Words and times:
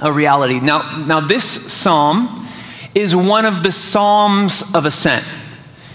a 0.00 0.10
Reality. 0.10 0.60
Now, 0.60 1.04
now 1.06 1.20
this 1.20 1.44
psalm 1.44 2.48
is 2.94 3.14
one 3.14 3.44
of 3.44 3.62
the 3.62 3.72
Psalms 3.72 4.74
of 4.74 4.86
Ascent. 4.86 5.24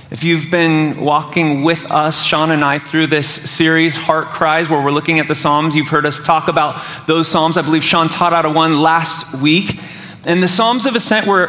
If 0.09 0.23
you've 0.23 0.51
been 0.51 1.01
walking 1.01 1.63
with 1.63 1.91
us, 1.91 2.23
Sean 2.23 2.51
and 2.51 2.63
I, 2.63 2.77
through 2.79 3.07
this 3.07 3.27
series, 3.27 3.95
Heart 3.95 4.27
Cries, 4.27 4.69
where 4.69 4.81
we're 4.81 4.91
looking 4.91 5.19
at 5.19 5.27
the 5.27 5.35
Psalms, 5.35 5.75
you've 5.75 5.89
heard 5.89 6.05
us 6.05 6.23
talk 6.23 6.47
about 6.47 6.81
those 7.07 7.27
Psalms. 7.27 7.57
I 7.57 7.63
believe 7.63 7.83
Sean 7.83 8.09
taught 8.09 8.31
out 8.31 8.45
of 8.45 8.55
one 8.55 8.79
last 8.79 9.33
week. 9.33 9.79
And 10.27 10.43
the 10.43 10.47
Psalms 10.49 10.85
of 10.85 10.93
Ascent 10.93 11.25
were 11.25 11.45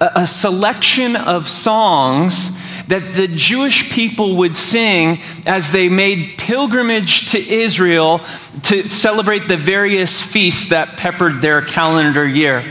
a, 0.00 0.10
a 0.16 0.26
selection 0.26 1.16
of 1.16 1.46
songs 1.46 2.50
that 2.88 3.12
the 3.14 3.28
Jewish 3.28 3.92
people 3.92 4.36
would 4.36 4.56
sing 4.56 5.20
as 5.44 5.70
they 5.70 5.90
made 5.90 6.38
pilgrimage 6.38 7.32
to 7.32 7.38
Israel 7.38 8.20
to 8.64 8.82
celebrate 8.84 9.48
the 9.48 9.58
various 9.58 10.22
feasts 10.22 10.70
that 10.70 10.96
peppered 10.96 11.42
their 11.42 11.60
calendar 11.60 12.26
year. 12.26 12.64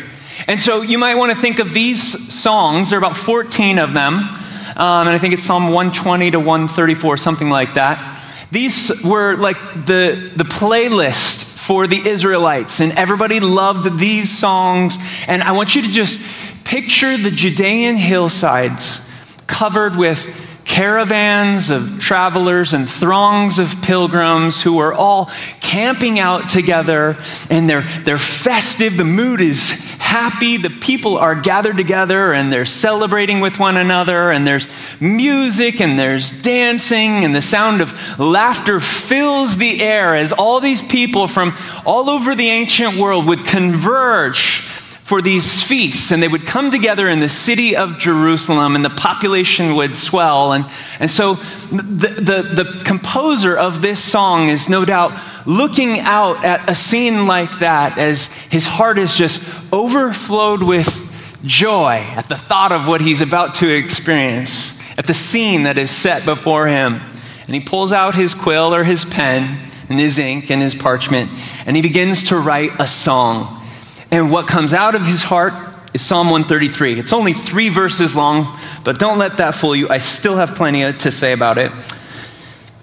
And 0.47 0.59
so 0.59 0.81
you 0.81 0.97
might 0.97 1.13
want 1.13 1.31
to 1.31 1.39
think 1.39 1.59
of 1.59 1.75
these 1.75 2.33
songs, 2.33 2.89
there 2.89 2.97
are 2.97 3.03
about 3.03 3.15
14 3.15 3.77
of 3.77 3.93
them, 3.93 4.15
um, 4.15 5.07
and 5.07 5.09
I 5.09 5.19
think 5.19 5.35
it's 5.35 5.43
Psalm 5.43 5.65
120 5.65 6.31
to 6.31 6.39
134, 6.39 7.17
something 7.17 7.51
like 7.51 7.75
that. 7.75 8.19
These 8.51 9.03
were 9.03 9.35
like 9.35 9.57
the, 9.75 10.31
the 10.35 10.43
playlist 10.43 11.50
for 11.71 11.87
the 11.87 12.05
Israelites, 12.05 12.81
and 12.81 12.91
everybody 12.99 13.39
loved 13.39 13.97
these 13.97 14.37
songs. 14.37 14.97
And 15.25 15.41
I 15.41 15.53
want 15.53 15.73
you 15.73 15.81
to 15.81 15.87
just 15.87 16.65
picture 16.65 17.15
the 17.15 17.31
Judean 17.31 17.95
hillsides 17.95 19.09
covered 19.47 19.95
with 19.95 20.19
caravans 20.71 21.69
of 21.69 21.99
travelers 21.99 22.73
and 22.73 22.89
throngs 22.89 23.59
of 23.59 23.81
pilgrims 23.81 24.61
who 24.61 24.79
are 24.79 24.93
all 24.93 25.25
camping 25.59 26.17
out 26.17 26.47
together 26.47 27.17
and 27.49 27.69
they're, 27.69 27.85
they're 28.05 28.17
festive. 28.17 28.95
The 28.95 29.03
mood 29.03 29.41
is 29.41 29.71
happy. 29.99 30.55
The 30.55 30.69
people 30.69 31.17
are 31.17 31.35
gathered 31.35 31.75
together 31.75 32.31
and 32.31 32.53
they're 32.53 32.65
celebrating 32.65 33.41
with 33.41 33.59
one 33.59 33.75
another. 33.75 34.31
And 34.31 34.47
there's 34.47 34.69
music 35.01 35.81
and 35.81 35.99
there's 35.99 36.41
dancing 36.41 37.25
and 37.25 37.35
the 37.35 37.41
sound 37.41 37.81
of 37.81 38.17
laughter 38.17 38.79
fills 38.79 39.57
the 39.57 39.81
air 39.81 40.15
as 40.15 40.31
all 40.31 40.61
these 40.61 40.81
people 40.81 41.27
from 41.27 41.53
all 41.85 42.09
over 42.09 42.33
the 42.33 42.47
ancient 42.47 42.95
world 42.95 43.27
would 43.27 43.43
converge 43.43 44.70
for 45.11 45.21
these 45.21 45.61
feasts, 45.61 46.13
and 46.13 46.23
they 46.23 46.27
would 46.29 46.45
come 46.45 46.71
together 46.71 47.09
in 47.09 47.19
the 47.19 47.27
city 47.27 47.75
of 47.75 47.99
Jerusalem, 47.99 48.77
and 48.77 48.85
the 48.85 48.89
population 48.89 49.75
would 49.75 49.93
swell. 49.93 50.53
And, 50.53 50.63
and 51.01 51.11
so 51.11 51.33
the, 51.33 52.07
the, 52.07 52.63
the 52.63 52.81
composer 52.85 53.57
of 53.57 53.81
this 53.81 54.01
song 54.01 54.47
is 54.47 54.69
no 54.69 54.85
doubt 54.85 55.11
looking 55.45 55.99
out 55.99 56.45
at 56.45 56.69
a 56.69 56.73
scene 56.73 57.27
like 57.27 57.59
that 57.59 57.97
as 57.97 58.27
his 58.27 58.65
heart 58.65 58.97
is 58.97 59.13
just 59.13 59.43
overflowed 59.73 60.63
with 60.63 61.41
joy 61.43 61.95
at 62.15 62.29
the 62.29 62.37
thought 62.37 62.71
of 62.71 62.87
what 62.87 63.01
he's 63.01 63.19
about 63.21 63.55
to 63.55 63.67
experience, 63.67 64.79
at 64.97 65.07
the 65.07 65.13
scene 65.13 65.63
that 65.63 65.77
is 65.77 65.91
set 65.91 66.23
before 66.23 66.67
him. 66.67 67.01
And 67.47 67.53
he 67.53 67.59
pulls 67.59 67.91
out 67.91 68.15
his 68.15 68.33
quill 68.33 68.73
or 68.73 68.85
his 68.85 69.03
pen 69.03 69.59
and 69.89 69.99
his 69.99 70.17
ink 70.17 70.49
and 70.49 70.61
his 70.61 70.73
parchment, 70.73 71.29
and 71.65 71.75
he 71.75 71.81
begins 71.81 72.23
to 72.29 72.37
write 72.37 72.71
a 72.79 72.87
song. 72.87 73.57
And 74.11 74.29
what 74.29 74.45
comes 74.45 74.73
out 74.73 74.93
of 74.93 75.05
his 75.05 75.23
heart 75.23 75.53
is 75.93 76.01
Psalm 76.01 76.29
133. 76.29 76.99
It's 76.99 77.13
only 77.13 77.31
three 77.31 77.69
verses 77.69 78.13
long, 78.13 78.57
but 78.83 78.99
don't 78.99 79.17
let 79.17 79.37
that 79.37 79.55
fool 79.55 79.75
you. 79.75 79.87
I 79.89 79.99
still 79.99 80.35
have 80.35 80.55
plenty 80.55 80.91
to 80.91 81.11
say 81.11 81.31
about 81.31 81.57
it. 81.57 81.71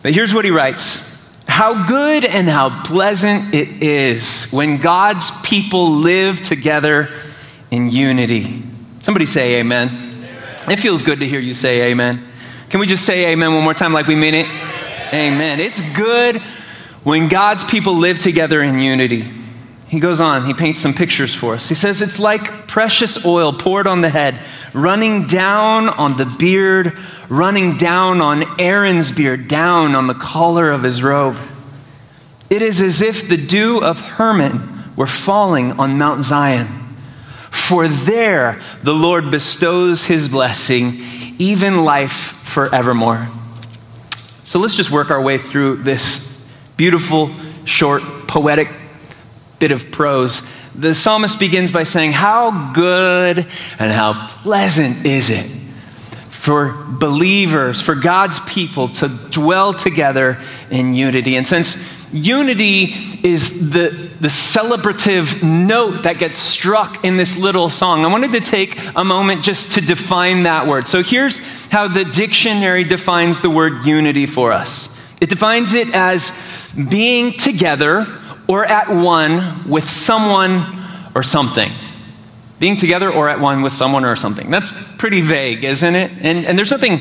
But 0.03 0.15
here's 0.15 0.33
what 0.33 0.47
he 0.47 0.51
writes 0.51 1.07
How 1.47 1.87
good 1.87 2.25
and 2.25 2.49
how 2.49 2.83
pleasant 2.83 3.55
it 3.55 3.83
is 3.83 4.51
when 4.51 4.79
God's 4.79 5.31
people 5.43 5.91
live 5.91 6.43
together 6.43 7.11
in 7.71 7.91
unity. 7.91 8.63
Somebody 9.01 9.27
say 9.27 9.61
amen. 9.61 9.89
amen. 9.89 10.71
It 10.71 10.79
feels 10.79 11.03
good 11.03 11.21
to 11.21 11.27
hear 11.27 11.41
you 11.41 11.53
say 11.53 11.91
amen. 11.91 12.27
Can 12.71 12.81
we 12.81 12.87
just 12.87 13.05
say 13.05 13.33
amen 13.33 13.53
one 13.55 13.65
more 13.65 13.75
time 13.75 13.93
like 13.93 14.07
we 14.07 14.15
mean 14.15 14.35
it? 14.35 14.47
Amen. 14.47 15.35
amen. 15.35 15.61
It's 15.61 15.81
good 15.95 16.37
when 17.05 17.29
God's 17.29 17.65
people 17.65 17.95
live 17.95 18.19
together 18.19 18.63
in 18.63 18.79
unity. 18.79 19.38
He 19.89 20.01
goes 20.01 20.21
on, 20.21 20.45
he 20.45 20.53
paints 20.53 20.81
some 20.81 20.93
pictures 20.93 21.35
for 21.35 21.55
us. 21.55 21.69
He 21.69 21.75
says, 21.75 22.03
It's 22.03 22.19
like 22.19 22.67
precious 22.67 23.25
oil 23.25 23.53
poured 23.53 23.87
on 23.87 24.03
the 24.03 24.11
head, 24.11 24.39
running 24.75 25.27
down 25.27 25.89
on 25.89 26.19
the 26.19 26.27
beard, 26.27 26.93
running 27.31 27.79
down 27.79 28.21
on 28.21 28.61
Aaron's 28.61 29.11
beard, 29.11 29.49
down 29.49 29.95
on 29.95 30.07
the 30.07 30.15
collar 30.15 30.71
of 30.71 30.83
his 30.83 31.03
robe. 31.03 31.37
It 32.51 32.61
is 32.61 32.83
as 32.83 33.01
if 33.01 33.29
the 33.29 33.39
dew 33.39 33.79
of 33.83 34.01
Hermon 34.01 34.95
were 34.95 35.07
falling 35.07 35.73
on 35.73 35.97
Mount 35.97 36.23
Zion. 36.23 36.67
For 37.51 37.89
there 37.89 38.61
the 38.83 38.95
Lord 38.95 39.31
bestows 39.31 40.07
his 40.07 40.29
blessing, 40.29 40.99
even 41.39 41.85
life 41.85 42.13
forevermore. 42.13 43.29
So 44.11 44.59
let's 44.59 44.75
just 44.75 44.91
work 44.91 45.11
our 45.11 45.21
way 45.21 45.39
through 45.39 45.77
this 45.77 46.47
beautiful, 46.77 47.31
short, 47.65 48.03
poetic 48.27 48.69
bit 49.59 49.73
of 49.73 49.91
prose. 49.91 50.43
The 50.75 50.95
psalmist 50.95 51.39
begins 51.39 51.73
by 51.73 51.83
saying, 51.83 52.13
How 52.13 52.73
good 52.73 53.39
and 53.39 53.93
how 53.93 54.29
pleasant 54.29 55.05
is 55.05 55.31
it 55.31 55.47
for 56.29 56.73
believers, 56.89 57.83
for 57.83 57.95
God's 57.95 58.41
people 58.41 58.89
to 58.89 59.09
dwell 59.09 59.75
together 59.75 60.39
in 60.71 60.95
unity. 60.95 61.37
And 61.37 61.47
since 61.47 61.77
unity 62.13 62.95
is 63.23 63.71
the, 63.71 63.91
the 64.21 64.29
celebrative 64.29 65.43
note 65.43 66.05
that 66.05 66.19
gets 66.19 66.39
struck 66.39 67.05
in 67.05 67.17
this 67.17 67.37
little 67.37 67.69
song, 67.69 68.05
I 68.05 68.09
wanted 68.09 68.33
to 68.33 68.41
take 68.41 68.79
a 68.97 69.05
moment 69.05 69.43
just 69.43 69.73
to 69.73 69.81
define 69.81 70.45
that 70.45 70.67
word. 70.67 70.87
So 70.87 71.03
here's 71.03 71.39
how 71.71 71.89
the 71.89 72.05
dictionary 72.05 72.85
defines 72.85 73.41
the 73.41 73.51
word 73.51 73.85
unity 73.85 74.27
for 74.27 74.53
us 74.53 74.95
it 75.21 75.29
defines 75.29 75.75
it 75.75 75.93
as 75.95 76.33
being 76.89 77.33
together 77.33 78.07
or 78.49 78.65
at 78.65 78.89
one 78.89 79.69
with 79.69 79.89
someone 79.89 80.65
or 81.15 81.23
something. 81.23 81.71
Being 82.59 82.77
together 82.77 83.13
or 83.13 83.29
at 83.29 83.39
one 83.39 83.63
with 83.63 83.73
someone 83.73 84.05
or 84.05 84.17
something. 84.17 84.51
That's 84.51 84.73
pretty 84.97 85.21
vague, 85.21 85.63
isn't 85.63 85.95
it? 85.95 86.11
And, 86.21 86.45
and 86.45 86.59
there's 86.59 86.73
nothing 86.73 87.01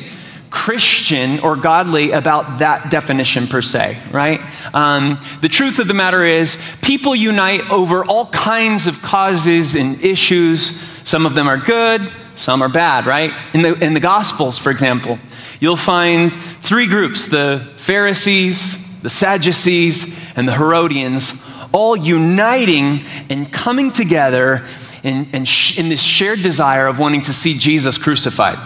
Christian 0.50 1.40
or 1.40 1.56
godly 1.56 2.12
about 2.12 2.60
that 2.60 2.90
definition 2.90 3.46
per 3.46 3.60
se, 3.60 3.98
right? 4.12 4.40
Um, 4.74 5.18
the 5.40 5.48
truth 5.48 5.78
of 5.78 5.88
the 5.88 5.94
matter 5.94 6.24
is, 6.24 6.56
people 6.80 7.14
unite 7.14 7.68
over 7.70 8.04
all 8.04 8.26
kinds 8.26 8.86
of 8.86 9.02
causes 9.02 9.74
and 9.74 10.02
issues. 10.02 10.80
Some 11.06 11.26
of 11.26 11.34
them 11.34 11.48
are 11.48 11.58
good, 11.58 12.10
some 12.36 12.62
are 12.62 12.68
bad, 12.68 13.06
right? 13.06 13.32
In 13.52 13.62
the, 13.62 13.74
in 13.84 13.94
the 13.94 14.00
Gospels, 14.00 14.58
for 14.58 14.70
example, 14.70 15.18
you'll 15.60 15.76
find 15.76 16.32
three 16.32 16.86
groups 16.86 17.26
the 17.26 17.66
Pharisees, 17.76 19.02
the 19.02 19.10
Sadducees, 19.10 20.16
and 20.36 20.48
the 20.48 20.54
Herodians 20.54 21.32
all 21.72 21.96
uniting 21.96 23.02
and 23.30 23.52
coming 23.52 23.92
together 23.92 24.64
in, 25.02 25.28
in, 25.32 25.44
sh- 25.44 25.78
in 25.78 25.88
this 25.88 26.02
shared 26.02 26.42
desire 26.42 26.86
of 26.86 26.98
wanting 26.98 27.22
to 27.22 27.32
see 27.32 27.56
Jesus 27.56 27.98
crucified. 27.98 28.58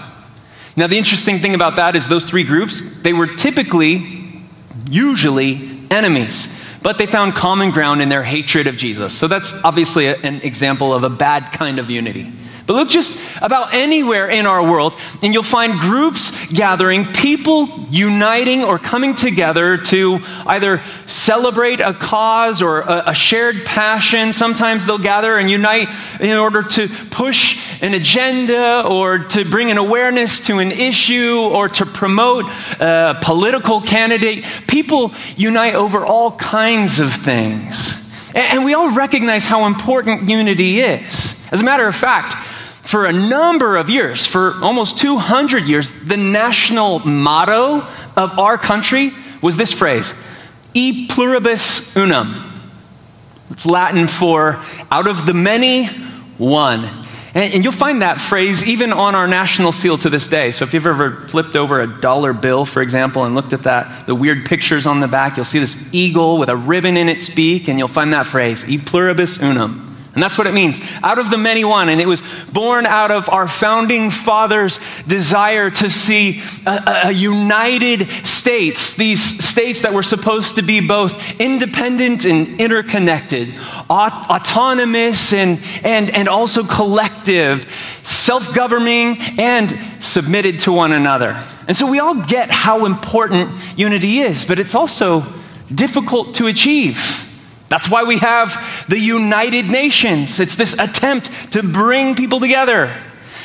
Now, 0.76 0.86
the 0.86 0.96
interesting 0.96 1.38
thing 1.38 1.54
about 1.54 1.76
that 1.76 1.96
is 1.96 2.08
those 2.08 2.24
three 2.24 2.44
groups, 2.44 3.02
they 3.02 3.12
were 3.12 3.26
typically, 3.26 4.24
usually, 4.90 5.68
enemies 5.90 6.60
but 6.82 6.98
they 6.98 7.06
found 7.06 7.34
common 7.34 7.70
ground 7.70 8.02
in 8.02 8.08
their 8.08 8.24
hatred 8.24 8.66
of 8.66 8.76
Jesus. 8.76 9.16
So 9.16 9.28
that's 9.28 9.52
obviously 9.64 10.06
a, 10.06 10.16
an 10.18 10.40
example 10.42 10.92
of 10.92 11.04
a 11.04 11.10
bad 11.10 11.52
kind 11.52 11.78
of 11.78 11.90
unity. 11.90 12.32
But 12.66 12.74
look 12.74 12.88
just 12.88 13.18
about 13.42 13.74
anywhere 13.74 14.28
in 14.28 14.46
our 14.46 14.62
world, 14.62 14.96
and 15.22 15.34
you'll 15.34 15.42
find 15.42 15.78
groups 15.80 16.52
gathering, 16.52 17.06
people 17.06 17.68
uniting 17.90 18.62
or 18.62 18.78
coming 18.78 19.14
together 19.14 19.76
to 19.76 20.20
either 20.46 20.82
celebrate 21.06 21.80
a 21.80 21.92
cause 21.92 22.62
or 22.62 22.80
a, 22.80 23.04
a, 23.08 23.14
shared 23.14 23.64
passion. 23.64 24.32
Sometimes 24.32 24.86
they'll 24.86 24.98
gather 24.98 25.38
and 25.38 25.50
unite 25.50 25.88
in 26.20 26.36
order 26.38 26.62
to 26.62 26.88
push 27.10 27.82
an 27.82 27.94
agenda 27.94 28.84
or 28.86 29.18
to 29.18 29.44
bring 29.44 29.70
an 29.70 29.78
awareness 29.78 30.40
to 30.46 30.58
an 30.58 30.70
issue 30.70 31.48
or 31.52 31.68
to 31.68 31.84
promote 31.84 32.44
a 32.80 33.18
political 33.22 33.80
candidate. 33.80 34.44
People 34.68 35.12
unite 35.36 35.74
over 35.74 36.04
all 36.04 36.32
kinds 36.32 37.00
of 37.00 37.12
things. 37.12 37.98
And, 38.34 38.58
and 38.58 38.64
we 38.64 38.74
all 38.74 38.90
recognize 38.92 39.44
how 39.44 39.66
important 39.66 40.28
unity 40.28 40.80
is. 40.80 41.38
As 41.52 41.60
a 41.60 41.64
matter 41.64 41.86
of 41.86 41.94
fact, 41.94 42.34
for 42.92 43.06
a 43.06 43.12
number 43.12 43.78
of 43.78 43.88
years, 43.88 44.26
for 44.26 44.52
almost 44.60 44.98
200 44.98 45.64
years, 45.64 45.90
the 46.04 46.18
national 46.18 46.98
motto 46.98 47.80
of 48.18 48.38
our 48.38 48.58
country 48.58 49.12
was 49.40 49.56
this 49.56 49.72
phrase 49.72 50.12
E 50.74 51.06
pluribus 51.08 51.96
unum. 51.96 52.52
It's 53.50 53.64
Latin 53.64 54.06
for 54.06 54.62
out 54.90 55.08
of 55.08 55.24
the 55.24 55.32
many, 55.32 55.86
one. 56.36 56.84
And, 57.34 57.54
and, 57.54 57.64
you'll 57.64 57.72
find 57.72 58.02
that 58.02 58.20
phrase 58.20 58.62
even 58.62 58.92
on 58.92 59.14
our 59.14 59.26
national 59.26 59.72
seal 59.72 59.96
to 59.96 60.10
this 60.10 60.28
day. 60.28 60.50
So 60.50 60.66
if 60.66 60.74
you've 60.74 60.84
ever 60.84 61.12
flipped 61.28 61.56
over 61.56 61.80
a 61.80 61.86
dollar 61.86 62.34
bill, 62.34 62.66
for 62.66 62.82
example, 62.82 63.24
and 63.24 63.34
looked 63.34 63.54
at 63.54 63.62
that, 63.62 64.06
the 64.06 64.14
weird 64.14 64.44
pictures 64.44 64.84
on 64.84 65.00
the 65.00 65.08
back, 65.08 65.38
you'll 65.38 65.46
see 65.46 65.60
this 65.60 65.82
eagle 65.94 66.36
with 66.36 66.50
a 66.50 66.56
ribbon 66.56 66.98
in 66.98 67.08
its 67.08 67.30
beak, 67.30 67.68
and 67.68 67.78
you'll 67.78 67.88
find 67.88 68.12
that 68.12 68.26
phrase, 68.26 68.68
E 68.68 68.76
pluribus 68.76 69.40
unum. 69.40 69.91
And 70.14 70.22
that's 70.22 70.36
what 70.36 70.46
it 70.46 70.52
means. 70.52 70.78
Out 71.02 71.18
of 71.18 71.30
the 71.30 71.38
many 71.38 71.64
one. 71.64 71.88
And 71.88 71.98
it 71.98 72.06
was 72.06 72.22
born 72.52 72.84
out 72.84 73.10
of 73.10 73.30
our 73.30 73.48
founding 73.48 74.10
fathers' 74.10 74.78
desire 75.06 75.70
to 75.70 75.88
see 75.88 76.42
a, 76.66 77.06
a, 77.06 77.12
united 77.12 78.02
states, 78.26 78.94
these 78.94 79.42
states 79.42 79.80
that 79.82 79.94
were 79.94 80.02
supposed 80.02 80.56
to 80.56 80.62
be 80.62 80.86
both 80.86 81.40
independent 81.40 82.26
and 82.26 82.60
interconnected, 82.60 83.54
aut- 83.88 84.28
autonomous 84.28 85.32
and, 85.32 85.60
and, 85.82 86.10
and 86.10 86.28
also 86.28 86.62
collective, 86.62 87.62
self 88.04 88.54
governing 88.54 89.16
and 89.38 89.70
submitted 90.00 90.60
to 90.60 90.72
one 90.72 90.92
another. 90.92 91.42
And 91.66 91.74
so 91.74 91.90
we 91.90 92.00
all 92.00 92.22
get 92.26 92.50
how 92.50 92.84
important 92.84 93.50
unity 93.78 94.18
is, 94.18 94.44
but 94.44 94.58
it's 94.58 94.74
also 94.74 95.24
difficult 95.74 96.34
to 96.34 96.48
achieve. 96.48 97.21
That's 97.72 97.88
why 97.88 98.04
we 98.04 98.18
have 98.18 98.84
the 98.86 98.98
United 98.98 99.70
Nations. 99.70 100.40
It's 100.40 100.56
this 100.56 100.74
attempt 100.74 101.52
to 101.54 101.62
bring 101.62 102.14
people 102.14 102.38
together. 102.38 102.94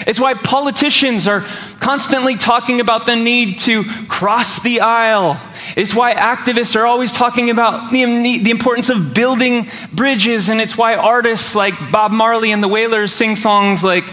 It's 0.06 0.20
why 0.20 0.34
politicians 0.34 1.30
are 1.30 1.46
constantly 1.80 2.36
talking 2.36 2.82
about 2.82 3.06
the 3.06 3.16
need 3.16 3.60
to 3.60 3.86
cross 4.10 4.62
the 4.62 4.82
aisle. 4.82 5.40
It's 5.78 5.96
why 5.96 6.14
activists 6.14 6.76
are 6.76 6.86
always 6.86 7.14
talking 7.14 7.50
about 7.50 7.94
the, 7.94 8.04
the, 8.04 8.52
importance 8.52 8.90
of 8.90 9.14
building 9.14 9.70
bridges. 9.94 10.50
And 10.50 10.60
it's 10.60 10.78
why 10.78 10.96
artists 10.96 11.56
like 11.56 11.76
Bob 11.90 12.12
Marley 12.12 12.52
and 12.52 12.62
the 12.62 12.68
Wailers 12.68 13.14
sing 13.14 13.38
songs 13.38 13.82
like, 13.82 14.10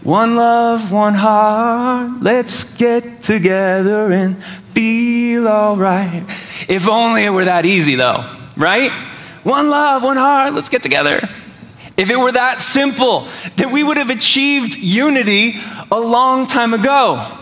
One 0.00 0.34
love, 0.34 0.90
one 0.90 1.12
heart, 1.12 2.22
let's 2.22 2.74
get 2.78 3.22
together 3.22 4.10
and 4.12 4.42
feel 4.72 5.46
all 5.46 5.76
right. 5.76 6.24
If 6.68 6.88
only 6.88 7.26
it 7.26 7.30
were 7.30 7.44
that 7.44 7.66
easy, 7.66 7.96
though, 7.96 8.24
right? 8.56 9.16
One 9.48 9.70
love, 9.70 10.02
one 10.02 10.18
heart, 10.18 10.52
let's 10.52 10.68
get 10.68 10.82
together. 10.82 11.26
If 11.96 12.10
it 12.10 12.16
were 12.16 12.32
that 12.32 12.58
simple, 12.58 13.26
that 13.56 13.72
we 13.72 13.82
would 13.82 13.96
have 13.96 14.10
achieved 14.10 14.76
unity 14.76 15.54
a 15.90 15.98
long 15.98 16.46
time 16.46 16.74
ago. 16.74 17.34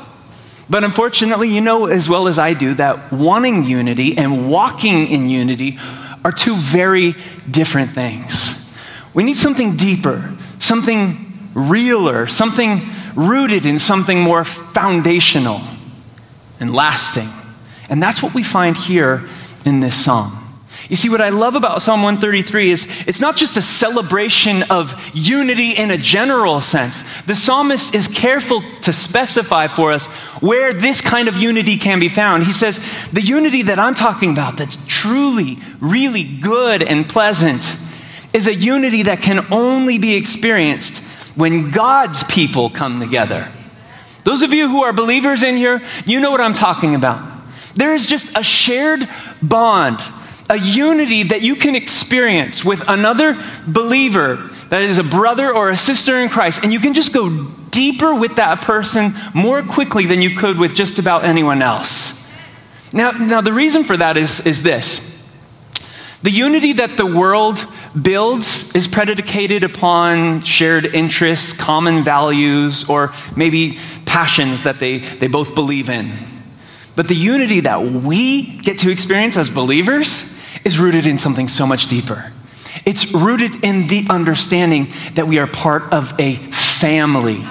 But 0.70 0.84
unfortunately, 0.84 1.52
you 1.52 1.60
know 1.60 1.86
as 1.86 2.08
well 2.08 2.28
as 2.28 2.38
I 2.38 2.54
do 2.54 2.74
that 2.74 3.12
wanting 3.12 3.64
unity 3.64 4.16
and 4.16 4.48
walking 4.48 5.08
in 5.08 5.28
unity 5.28 5.80
are 6.24 6.30
two 6.30 6.54
very 6.54 7.16
different 7.50 7.90
things. 7.90 8.72
We 9.12 9.24
need 9.24 9.36
something 9.36 9.74
deeper, 9.76 10.32
something 10.60 11.50
realer, 11.54 12.28
something 12.28 12.82
rooted 13.16 13.66
in 13.66 13.80
something 13.80 14.20
more 14.20 14.44
foundational 14.44 15.60
and 16.60 16.72
lasting. 16.72 17.30
And 17.88 18.00
that's 18.00 18.22
what 18.22 18.32
we 18.32 18.44
find 18.44 18.76
here 18.76 19.28
in 19.64 19.80
this 19.80 20.04
psalm. 20.04 20.45
You 20.88 20.94
see, 20.94 21.08
what 21.08 21.20
I 21.20 21.30
love 21.30 21.56
about 21.56 21.82
Psalm 21.82 22.02
133 22.02 22.70
is 22.70 23.04
it's 23.08 23.20
not 23.20 23.36
just 23.36 23.56
a 23.56 23.62
celebration 23.62 24.62
of 24.70 25.10
unity 25.14 25.72
in 25.72 25.90
a 25.90 25.98
general 25.98 26.60
sense. 26.60 27.02
The 27.22 27.34
psalmist 27.34 27.92
is 27.92 28.06
careful 28.06 28.62
to 28.82 28.92
specify 28.92 29.66
for 29.66 29.90
us 29.90 30.06
where 30.40 30.72
this 30.72 31.00
kind 31.00 31.26
of 31.26 31.36
unity 31.36 31.76
can 31.76 31.98
be 31.98 32.08
found. 32.08 32.44
He 32.44 32.52
says, 32.52 32.78
The 33.12 33.20
unity 33.20 33.62
that 33.62 33.80
I'm 33.80 33.94
talking 33.94 34.30
about, 34.30 34.58
that's 34.58 34.76
truly, 34.86 35.58
really 35.80 36.22
good 36.22 36.84
and 36.84 37.08
pleasant, 37.08 37.76
is 38.32 38.46
a 38.46 38.54
unity 38.54 39.02
that 39.04 39.20
can 39.20 39.44
only 39.50 39.98
be 39.98 40.14
experienced 40.14 41.02
when 41.36 41.70
God's 41.70 42.22
people 42.24 42.70
come 42.70 43.00
together. 43.00 43.48
Those 44.22 44.42
of 44.42 44.52
you 44.52 44.68
who 44.68 44.84
are 44.84 44.92
believers 44.92 45.42
in 45.42 45.56
here, 45.56 45.82
you 46.04 46.20
know 46.20 46.30
what 46.30 46.40
I'm 46.40 46.54
talking 46.54 46.94
about. 46.94 47.20
There 47.74 47.92
is 47.92 48.06
just 48.06 48.36
a 48.36 48.42
shared 48.42 49.08
bond 49.42 49.98
a 50.48 50.56
unity 50.58 51.24
that 51.24 51.42
you 51.42 51.56
can 51.56 51.74
experience 51.74 52.64
with 52.64 52.88
another 52.88 53.42
believer 53.66 54.36
that 54.68 54.82
is 54.82 54.98
a 54.98 55.04
brother 55.04 55.52
or 55.52 55.70
a 55.70 55.76
sister 55.76 56.16
in 56.16 56.28
Christ, 56.28 56.60
and 56.62 56.72
you 56.72 56.78
can 56.78 56.94
just 56.94 57.12
go 57.12 57.46
deeper 57.70 58.14
with 58.14 58.36
that 58.36 58.62
person 58.62 59.14
more 59.34 59.62
quickly 59.62 60.06
than 60.06 60.22
you 60.22 60.36
could 60.36 60.58
with 60.58 60.74
just 60.74 60.98
about 60.98 61.24
anyone 61.24 61.62
else. 61.62 62.32
Now, 62.92 63.10
now 63.10 63.40
the 63.40 63.52
reason 63.52 63.84
for 63.84 63.96
that 63.96 64.16
is, 64.16 64.44
is 64.46 64.62
this. 64.62 65.12
The 66.22 66.30
unity 66.30 66.72
that 66.74 66.96
the 66.96 67.06
world 67.06 67.64
builds 68.00 68.74
is 68.74 68.88
predicated 68.88 69.62
upon 69.62 70.40
shared 70.42 70.86
interests, 70.86 71.52
common 71.52 72.02
values, 72.02 72.88
or 72.88 73.12
maybe 73.36 73.78
passions 74.06 74.62
that 74.62 74.78
they, 74.78 74.98
they 74.98 75.26
both 75.28 75.54
believe 75.54 75.90
in. 75.90 76.12
But 76.96 77.08
the 77.08 77.14
unity 77.14 77.60
that 77.60 77.82
we 77.82 78.58
get 78.60 78.78
to 78.78 78.90
experience 78.90 79.36
as 79.36 79.50
believers 79.50 80.35
is 80.66 80.80
rooted 80.80 81.06
in 81.06 81.16
something 81.16 81.46
so 81.46 81.64
much 81.64 81.86
deeper. 81.86 82.32
It's 82.84 83.12
rooted 83.14 83.64
in 83.64 83.86
the 83.86 84.04
understanding 84.10 84.88
that 85.14 85.28
we 85.28 85.38
are 85.38 85.46
part 85.46 85.92
of 85.92 86.18
a 86.18 86.34
family. 86.34 87.44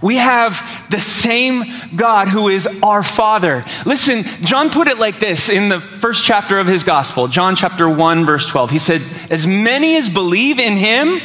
We 0.00 0.16
have 0.16 0.86
the 0.90 1.00
same 1.00 1.62
God 1.94 2.28
who 2.28 2.48
is 2.48 2.66
our 2.82 3.02
Father. 3.02 3.64
Listen, 3.84 4.22
John 4.44 4.70
put 4.70 4.88
it 4.88 4.98
like 4.98 5.18
this 5.18 5.50
in 5.50 5.68
the 5.68 5.80
first 5.80 6.24
chapter 6.24 6.58
of 6.58 6.66
his 6.66 6.82
gospel, 6.82 7.28
John 7.28 7.56
chapter 7.56 7.88
1, 7.88 8.24
verse 8.24 8.46
12. 8.46 8.70
He 8.70 8.78
said, 8.78 9.02
As 9.30 9.46
many 9.46 9.96
as 9.96 10.08
believe 10.08 10.58
in 10.58 10.78
him, 10.78 11.20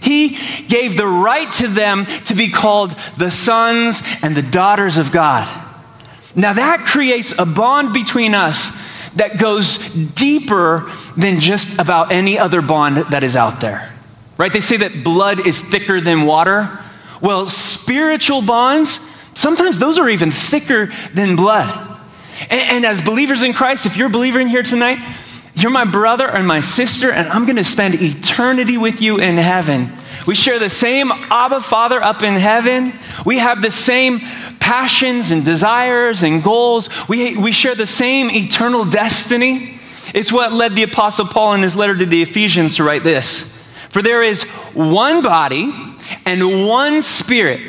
he 0.00 0.38
gave 0.68 0.96
the 0.96 1.06
right 1.06 1.52
to 1.52 1.68
them 1.68 2.06
to 2.24 2.34
be 2.34 2.50
called 2.50 2.92
the 3.18 3.30
sons 3.30 4.02
and 4.22 4.34
the 4.34 4.42
daughters 4.42 4.96
of 4.96 5.12
God. 5.12 5.46
Now 6.34 6.54
that 6.54 6.84
creates 6.86 7.34
a 7.36 7.44
bond 7.44 7.92
between 7.92 8.34
us 8.34 8.79
that 9.14 9.38
goes 9.38 9.78
deeper 9.94 10.90
than 11.16 11.40
just 11.40 11.78
about 11.78 12.12
any 12.12 12.38
other 12.38 12.62
bond 12.62 12.96
that 12.96 13.24
is 13.24 13.36
out 13.36 13.60
there. 13.60 13.92
Right? 14.36 14.52
They 14.52 14.60
say 14.60 14.78
that 14.78 15.04
blood 15.04 15.46
is 15.46 15.60
thicker 15.60 16.00
than 16.00 16.24
water. 16.26 16.78
Well, 17.20 17.46
spiritual 17.46 18.42
bonds, 18.42 19.00
sometimes 19.34 19.78
those 19.78 19.98
are 19.98 20.08
even 20.08 20.30
thicker 20.30 20.86
than 21.12 21.36
blood. 21.36 22.00
And, 22.48 22.70
and 22.70 22.86
as 22.86 23.02
believers 23.02 23.42
in 23.42 23.52
Christ, 23.52 23.84
if 23.84 23.96
you're 23.96 24.06
a 24.06 24.10
believer 24.10 24.40
in 24.40 24.46
here 24.46 24.62
tonight, 24.62 24.98
you're 25.54 25.70
my 25.70 25.84
brother 25.84 26.28
and 26.28 26.46
my 26.46 26.60
sister, 26.60 27.10
and 27.10 27.28
I'm 27.28 27.44
going 27.44 27.56
to 27.56 27.64
spend 27.64 27.94
eternity 27.96 28.78
with 28.78 29.02
you 29.02 29.18
in 29.18 29.36
heaven. 29.36 29.92
We 30.30 30.36
share 30.36 30.60
the 30.60 30.70
same 30.70 31.10
Abba 31.10 31.60
Father 31.60 32.00
up 32.00 32.22
in 32.22 32.36
heaven. 32.36 32.92
We 33.26 33.38
have 33.38 33.62
the 33.62 33.70
same 33.72 34.20
passions 34.60 35.32
and 35.32 35.44
desires 35.44 36.22
and 36.22 36.40
goals. 36.40 36.88
We, 37.08 37.36
we 37.36 37.50
share 37.50 37.74
the 37.74 37.84
same 37.84 38.30
eternal 38.30 38.84
destiny. 38.84 39.80
It's 40.14 40.32
what 40.32 40.52
led 40.52 40.76
the 40.76 40.84
Apostle 40.84 41.26
Paul 41.26 41.54
in 41.54 41.62
his 41.62 41.74
letter 41.74 41.96
to 41.96 42.06
the 42.06 42.22
Ephesians 42.22 42.76
to 42.76 42.84
write 42.84 43.02
this 43.02 43.60
For 43.88 44.02
there 44.02 44.22
is 44.22 44.44
one 44.72 45.20
body 45.20 45.72
and 46.24 46.64
one 46.64 47.02
spirit, 47.02 47.60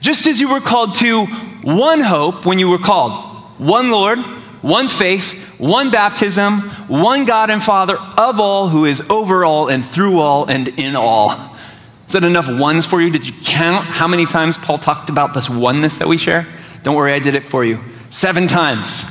just 0.00 0.26
as 0.26 0.40
you 0.40 0.50
were 0.50 0.58
called 0.58 0.94
to 0.96 1.26
one 1.62 2.00
hope 2.00 2.44
when 2.44 2.58
you 2.58 2.68
were 2.68 2.78
called, 2.78 3.12
one 3.60 3.92
Lord, 3.92 4.18
one 4.60 4.88
faith, 4.88 5.34
one 5.56 5.92
baptism, 5.92 6.62
one 6.88 7.26
God 7.26 7.48
and 7.48 7.62
Father 7.62 7.96
of 7.96 8.40
all, 8.40 8.70
who 8.70 8.86
is 8.86 9.08
over 9.08 9.44
all 9.44 9.68
and 9.68 9.86
through 9.86 10.18
all 10.18 10.46
and 10.46 10.66
in 10.66 10.96
all. 10.96 11.47
Is 12.08 12.14
that 12.14 12.24
enough 12.24 12.48
ones 12.48 12.86
for 12.86 13.02
you? 13.02 13.10
Did 13.10 13.26
you 13.26 13.34
count 13.44 13.84
how 13.84 14.08
many 14.08 14.24
times 14.24 14.56
Paul 14.56 14.78
talked 14.78 15.10
about 15.10 15.34
this 15.34 15.50
oneness 15.50 15.98
that 15.98 16.08
we 16.08 16.16
share? 16.16 16.46
Don't 16.82 16.96
worry, 16.96 17.12
I 17.12 17.18
did 17.18 17.34
it 17.34 17.42
for 17.42 17.66
you. 17.66 17.80
Seven 18.08 18.46
times. 18.46 19.02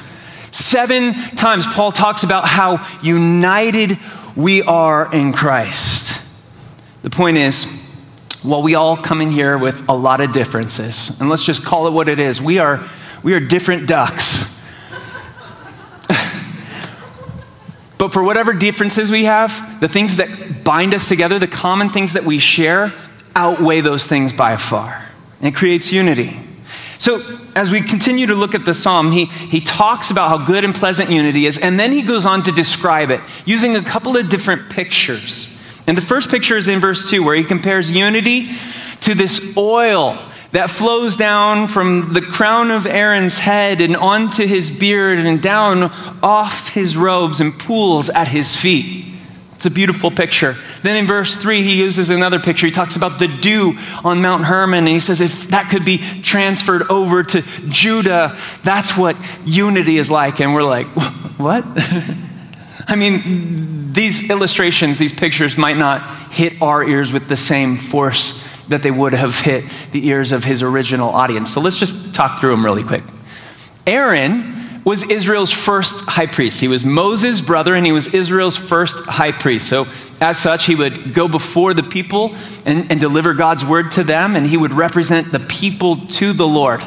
Seven 0.51 1.13
times 1.35 1.67
Paul 1.67 1.91
talks 1.91 2.23
about 2.23 2.47
how 2.47 2.83
united 3.03 3.99
we 4.35 4.63
are 4.63 5.13
in 5.13 5.31
Christ. 5.31 6.25
The 7.03 7.11
point 7.11 7.37
is, 7.37 7.65
while 8.41 8.63
we 8.63 8.73
all 8.73 8.97
come 8.97 9.21
in 9.21 9.29
here 9.29 9.59
with 9.59 9.87
a 9.87 9.93
lot 9.93 10.19
of 10.19 10.31
differences. 10.31 11.19
And 11.21 11.29
let's 11.29 11.43
just 11.43 11.63
call 11.63 11.85
it 11.85 11.91
what 11.91 12.09
it 12.09 12.17
is. 12.17 12.41
We 12.41 12.57
are, 12.57 12.83
we 13.21 13.35
are 13.35 13.39
different 13.39 13.87
ducks. 13.87 14.56
But 18.07 18.13
for 18.13 18.23
whatever 18.23 18.53
differences 18.53 19.11
we 19.11 19.25
have, 19.25 19.81
the 19.81 19.89
things 19.89 20.15
that 20.15 20.63
bind 20.63 20.93
us 20.93 21.09
together, 21.09 21.39
the 21.39 21.45
common 21.45 21.89
things 21.89 22.13
that 22.13 22.23
we 22.23 22.39
share, 22.39 22.93
outweigh 23.35 23.81
those 23.81 24.07
things 24.07 24.31
by 24.31 24.55
far. 24.55 25.05
And 25.41 25.49
it 25.49 25.57
creates 25.57 25.91
unity. 25.91 26.39
So, 26.99 27.21
as 27.53 27.69
we 27.69 27.81
continue 27.81 28.27
to 28.27 28.33
look 28.33 28.55
at 28.55 28.63
the 28.63 28.73
psalm, 28.73 29.11
he, 29.11 29.25
he 29.25 29.59
talks 29.59 30.09
about 30.09 30.29
how 30.29 30.45
good 30.45 30.63
and 30.63 30.73
pleasant 30.73 31.09
unity 31.09 31.47
is, 31.47 31.57
and 31.57 31.77
then 31.77 31.91
he 31.91 32.01
goes 32.01 32.25
on 32.25 32.43
to 32.43 32.51
describe 32.53 33.11
it 33.11 33.19
using 33.45 33.75
a 33.75 33.81
couple 33.81 34.15
of 34.15 34.29
different 34.29 34.69
pictures. 34.69 35.61
And 35.85 35.97
the 35.97 36.01
first 36.01 36.31
picture 36.31 36.55
is 36.55 36.69
in 36.69 36.79
verse 36.79 37.09
2, 37.09 37.25
where 37.25 37.35
he 37.35 37.43
compares 37.43 37.91
unity 37.91 38.51
to 39.01 39.15
this 39.15 39.57
oil 39.57 40.17
that 40.57 40.71
flows 40.71 41.15
down 41.15 41.67
from 41.67 42.13
the 42.13 42.21
crown 42.21 42.71
of 42.71 42.87
Aaron's 42.87 43.37
head 43.37 43.79
and 43.79 43.95
onto 43.95 44.47
his 44.47 44.71
beard 44.71 45.19
and 45.19 45.39
down 45.39 45.83
off 46.23 46.69
his 46.69 46.97
robes 46.97 47.39
and 47.39 47.53
pools 47.59 48.09
at 48.09 48.27
his 48.27 48.55
feet. 48.55 49.05
It's 49.53 49.67
a 49.67 49.69
beautiful 49.69 50.09
picture. 50.09 50.55
Then 50.81 50.97
in 50.97 51.05
verse 51.05 51.37
3, 51.37 51.61
he 51.61 51.79
uses 51.79 52.09
another 52.09 52.39
picture. 52.39 52.65
He 52.65 52.71
talks 52.71 52.95
about 52.95 53.19
the 53.19 53.27
dew 53.27 53.77
on 54.03 54.23
Mount 54.23 54.45
Hermon, 54.45 54.79
and 54.79 54.87
he 54.87 54.99
says 54.99 55.21
if 55.21 55.49
that 55.49 55.69
could 55.69 55.85
be 55.85 55.99
transferred 55.99 56.89
over 56.89 57.21
to 57.21 57.43
Judah, 57.67 58.35
that's 58.63 58.97
what 58.97 59.15
unity 59.45 59.99
is 59.99 60.09
like. 60.09 60.41
And 60.41 60.55
we're 60.55 60.63
like, 60.63 60.87
what? 61.37 61.65
I 62.87 62.95
mean, 62.95 63.93
these 63.93 64.31
illustrations, 64.31 64.97
these 64.97 65.13
pictures 65.13 65.55
might 65.55 65.77
not 65.77 66.31
hit 66.31 66.59
our 66.63 66.83
ears 66.83 67.13
with 67.13 67.27
the 67.27 67.37
same 67.37 67.77
force 67.77 68.46
that 68.69 68.83
they 68.83 68.91
would 68.91 69.13
have 69.13 69.39
hit 69.39 69.63
the 69.91 70.07
ears 70.07 70.31
of 70.31 70.43
his 70.43 70.61
original 70.61 71.09
audience. 71.09 71.53
So 71.53 71.61
let's 71.61 71.77
just 71.77 72.13
talk 72.13 72.39
through 72.39 72.51
them 72.51 72.65
really 72.65 72.83
quick. 72.83 73.03
Aaron 73.85 74.57
was 74.83 75.03
Israel's 75.03 75.51
first 75.51 76.05
high 76.07 76.25
priest. 76.27 76.61
He 76.61 76.69
was 76.69 76.85
Moses' 76.85 77.41
brother 77.41 77.75
and 77.75 77.85
he 77.85 77.91
was 77.91 78.13
Israel's 78.13 78.55
first 78.55 79.05
high 79.05 79.33
priest. 79.33 79.67
So, 79.67 79.85
as 80.21 80.39
such, 80.39 80.65
he 80.65 80.75
would 80.75 81.13
go 81.13 81.27
before 81.27 81.73
the 81.73 81.83
people 81.83 82.33
and, 82.65 82.89
and, 82.89 82.99
deliver 82.99 83.33
God's 83.33 83.63
word 83.63 83.91
to 83.91 84.03
them, 84.03 84.35
and 84.35 84.47
he 84.47 84.57
would 84.57 84.73
represent 84.73 85.31
the 85.31 85.39
people 85.39 85.97
to 86.07 86.33
the 86.33 86.47
Lord. 86.47 86.83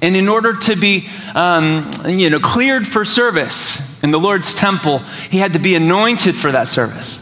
And 0.00 0.16
in 0.16 0.28
order 0.28 0.52
to 0.52 0.74
be 0.74 1.08
um, 1.34 1.90
you 2.06 2.28
know, 2.28 2.40
cleared 2.40 2.86
for 2.86 3.04
service 3.04 4.02
in 4.02 4.10
the 4.10 4.18
Lord's 4.18 4.52
temple, 4.52 4.98
he 4.98 5.38
had 5.38 5.52
to 5.52 5.60
be 5.60 5.76
anointed 5.76 6.34
for 6.34 6.50
that 6.50 6.66
service. 6.66 7.20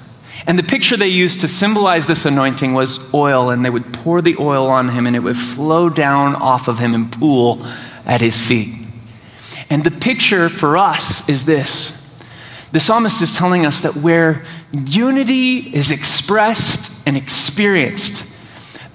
And 0.50 0.58
the 0.58 0.64
picture 0.64 0.96
they 0.96 1.06
used 1.06 1.42
to 1.42 1.46
symbolize 1.48 2.08
this 2.08 2.24
anointing 2.24 2.74
was 2.74 3.14
oil, 3.14 3.50
and 3.50 3.64
they 3.64 3.70
would 3.70 3.94
pour 3.94 4.20
the 4.20 4.34
oil 4.40 4.66
on 4.66 4.88
him, 4.88 5.06
and 5.06 5.14
it 5.14 5.20
would 5.20 5.36
flow 5.36 5.88
down 5.88 6.34
off 6.34 6.66
of 6.66 6.80
him 6.80 6.92
and 6.92 7.12
pool 7.12 7.64
at 8.04 8.20
his 8.20 8.40
feet. 8.40 8.74
And 9.70 9.84
the 9.84 9.92
picture 9.92 10.48
for 10.48 10.76
us 10.76 11.28
is 11.28 11.44
this 11.44 12.20
the 12.72 12.80
psalmist 12.80 13.22
is 13.22 13.36
telling 13.36 13.64
us 13.64 13.82
that 13.82 13.94
where 13.94 14.42
unity 14.72 15.58
is 15.58 15.92
expressed 15.92 17.06
and 17.06 17.16
experienced, 17.16 18.28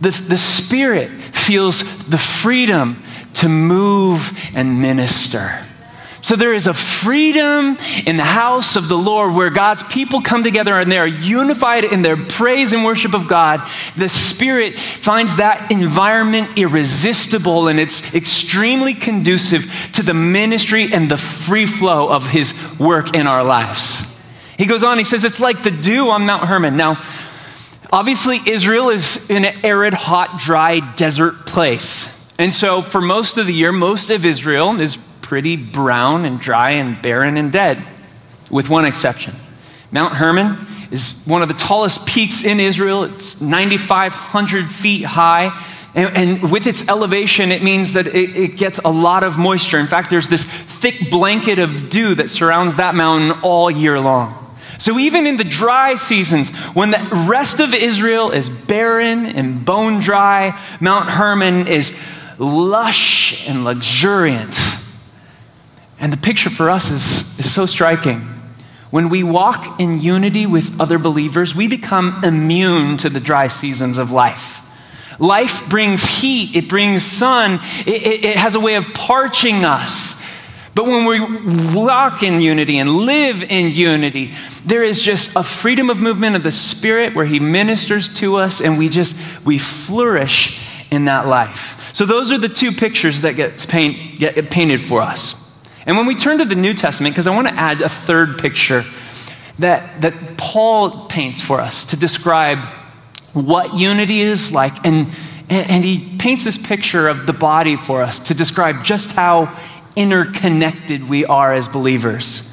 the, 0.02 0.10
the 0.10 0.36
Spirit 0.36 1.10
feels 1.10 2.06
the 2.10 2.18
freedom 2.18 3.02
to 3.36 3.48
move 3.48 4.38
and 4.54 4.82
minister. 4.82 5.66
So 6.26 6.36
there 6.36 6.56
is 6.56 6.66
a 6.66 6.74
freedom 6.74 7.78
in 8.08 8.18
the 8.18 8.24
house 8.24 8.76
of 8.76 8.88
the 8.88 8.98
Lord 8.98 9.36
where 9.36 9.52
God's 9.52 9.84
people 9.84 10.24
come 10.24 10.44
together 10.44 10.80
and 10.80 10.92
they 10.92 10.98
are 10.98 11.06
unified 11.06 11.84
in 11.84 12.02
their 12.02 12.18
praise 12.18 12.74
and 12.74 12.84
worship 12.84 13.14
of 13.14 13.28
God. 13.28 13.62
The 13.96 14.10
Spirit 14.10 14.74
finds 14.74 15.36
that 15.36 15.72
environment 15.72 16.58
irresistible 16.58 17.68
and 17.68 17.80
it's 17.80 18.16
extremely 18.16 18.96
conducive 18.96 19.92
to 19.94 20.02
the 20.02 20.16
ministry 20.16 20.92
and 20.92 21.12
the 21.12 21.18
free 21.18 21.68
flow 21.68 22.10
of 22.10 22.32
His 22.32 22.56
work 22.80 23.14
in 23.14 23.28
our 23.28 23.44
lives. 23.44 24.12
He 24.58 24.66
goes 24.66 24.84
on, 24.84 24.98
he 24.98 25.04
says, 25.04 25.26
it's 25.26 25.40
like 25.40 25.62
the 25.62 25.70
dew 25.70 26.10
on 26.10 26.26
Mount 26.26 26.46
Hermon. 26.46 26.76
Now, 26.76 26.94
obviously, 27.94 28.40
Israel 28.48 28.90
is 28.90 29.30
in 29.30 29.46
an 29.46 29.64
arid, 29.64 29.94
hot, 29.94 30.40
dry 30.40 30.80
desert 30.96 31.46
place. 31.46 32.12
And 32.40 32.52
so, 32.52 32.82
for 32.82 33.00
most 33.00 33.38
of 33.38 33.46
the 33.46 33.54
year, 33.54 33.72
most 33.72 34.10
of 34.10 34.26
Israel 34.26 34.82
is 34.82 34.98
pretty 35.26 35.56
brown 35.56 36.24
and 36.24 36.40
dry 36.40 36.72
and 36.72 37.02
barren 37.02 37.36
and 37.36 37.52
dead, 37.52 37.84
with 38.52 38.70
one 38.70 38.86
exception. 38.86 39.34
Mount 39.92 40.14
Hermon 40.14 40.56
is 40.92 41.20
one 41.26 41.42
of 41.42 41.48
the 41.48 41.56
tallest 41.56 42.06
peaks 42.06 42.44
in 42.44 42.60
Israel. 42.60 43.06
It's 43.06 43.42
9,500 43.42 44.70
feet 44.70 45.04
high. 45.04 45.50
And, 45.96 46.16
and, 46.16 46.52
with 46.52 46.68
its 46.68 46.88
elevation, 46.88 47.52
it 47.52 47.64
means 47.64 47.94
that 47.94 48.06
it, 48.06 48.38
it 48.38 48.58
gets 48.58 48.80
a 48.86 48.92
lot 48.92 49.24
of 49.24 49.40
moisture. 49.40 49.80
In 49.80 49.88
fact, 49.88 50.12
there's 50.12 50.28
this 50.28 50.44
thick 50.44 51.10
blanket 51.10 51.58
of 51.58 51.90
dew 51.90 52.14
that 52.16 52.30
surrounds 52.30 52.76
that 52.76 52.94
mountain 52.94 53.32
all 53.42 53.72
year 53.72 54.00
long. 54.00 54.36
So, 54.78 55.00
even 55.00 55.26
in 55.26 55.38
the 55.38 55.44
dry 55.44 55.96
seasons, 55.96 56.54
when 56.76 56.92
the 56.92 57.26
rest 57.28 57.62
of 57.62 57.74
Israel 57.74 58.30
is 58.30 58.50
barren 58.50 59.26
and 59.26 59.66
bone 59.66 60.02
dry, 60.02 60.62
Mount 60.82 61.10
Hermon 61.10 61.68
is 61.68 61.98
lush 62.38 63.48
and 63.48 63.64
luxuriant. 63.64 64.54
And 66.00 66.12
the 66.12 66.18
picture 66.18 66.50
for 66.50 66.70
us 66.70 66.92
is, 66.92 67.40
is 67.40 67.52
so 67.52 67.66
striking. 67.66 68.22
When 68.92 69.10
we 69.10 69.24
walk 69.24 69.80
in 69.80 70.00
unity 70.02 70.46
with 70.46 70.80
other 70.80 70.98
believers, 70.98 71.56
we 71.56 71.68
become 71.68 72.24
immune 72.24 72.98
to 72.98 73.10
the 73.10 73.20
dry 73.20 73.48
seasons 73.48 73.98
of 73.98 74.12
life. 74.12 74.62
Life 75.20 75.70
brings 75.70 76.04
heat, 76.04 76.56
it 76.56 76.68
brings 76.68 77.04
sun, 77.04 77.60
it, 77.86 77.88
it, 77.88 78.26
it, 78.26 78.38
has 78.38 78.56
a 78.56 78.60
way 78.60 78.76
of 78.76 78.86
parching 78.94 79.64
us. 79.64 80.22
But 80.74 80.86
when 80.86 81.06
we 81.06 81.74
walk 81.74 82.22
in 82.22 82.42
unity 82.42 82.78
and 82.80 82.90
live 82.90 83.42
in 83.44 83.72
unity, 83.72 84.34
there 84.66 84.84
is 84.84 85.02
just 85.02 85.34
a 85.36 85.44
freedom 85.44 85.90
of 85.90 86.00
movement 86.00 86.36
of 86.36 86.44
the 86.44 86.52
Spirit 86.52 87.16
where 87.16 87.26
He 87.26 87.40
ministers 87.40 88.14
to 88.16 88.36
us 88.36 88.60
and 88.60 88.78
we 88.78 88.90
just, 88.90 89.16
we 89.46 89.58
flourish 89.58 90.60
in 90.92 91.06
that 91.06 91.28
life. 91.28 91.94
So 91.94 92.06
those 92.06 92.34
are 92.34 92.38
the 92.38 92.50
two 92.50 92.74
pictures 92.74 93.22
that 93.22 93.38
get, 93.38 93.66
paint, 93.70 94.20
get 94.20 94.50
painted 94.50 94.82
for 94.82 95.02
us. 95.02 95.45
And 95.86 95.98
when 95.98 96.06
we 96.06 96.16
turn 96.16 96.40
to 96.40 96.46
the 96.46 96.56
New 96.56 96.74
Testament, 96.74 97.14
because 97.14 97.28
I 97.28 97.36
want 97.36 97.48
to 97.48 97.54
add 97.54 97.82
a 97.82 97.90
third 97.90 98.40
picture 98.40 98.84
that, 99.60 100.02
that 100.02 100.38
Paul 100.38 101.06
paints 101.08 101.42
for 101.42 101.62
us 101.62 101.86
to 101.86 101.98
describe 101.98 102.60
what 103.34 103.78
unity 103.78 104.22
is 104.22 104.52
like. 104.52 104.86
And, 104.86 105.08
and, 105.50 105.70
and 105.70 105.84
he 105.84 106.18
paints 106.18 106.44
this 106.44 106.58
picture 106.58 107.08
of 107.08 107.28
the 107.28 107.34
body 107.34 107.76
for 107.76 108.02
us 108.02 108.20
to 108.20 108.34
describe 108.34 108.84
just 108.84 109.12
how 109.12 109.56
interconnected 109.96 111.08
we 111.08 111.26
are 111.26 111.54
as 111.54 111.68
believers. 111.68 112.52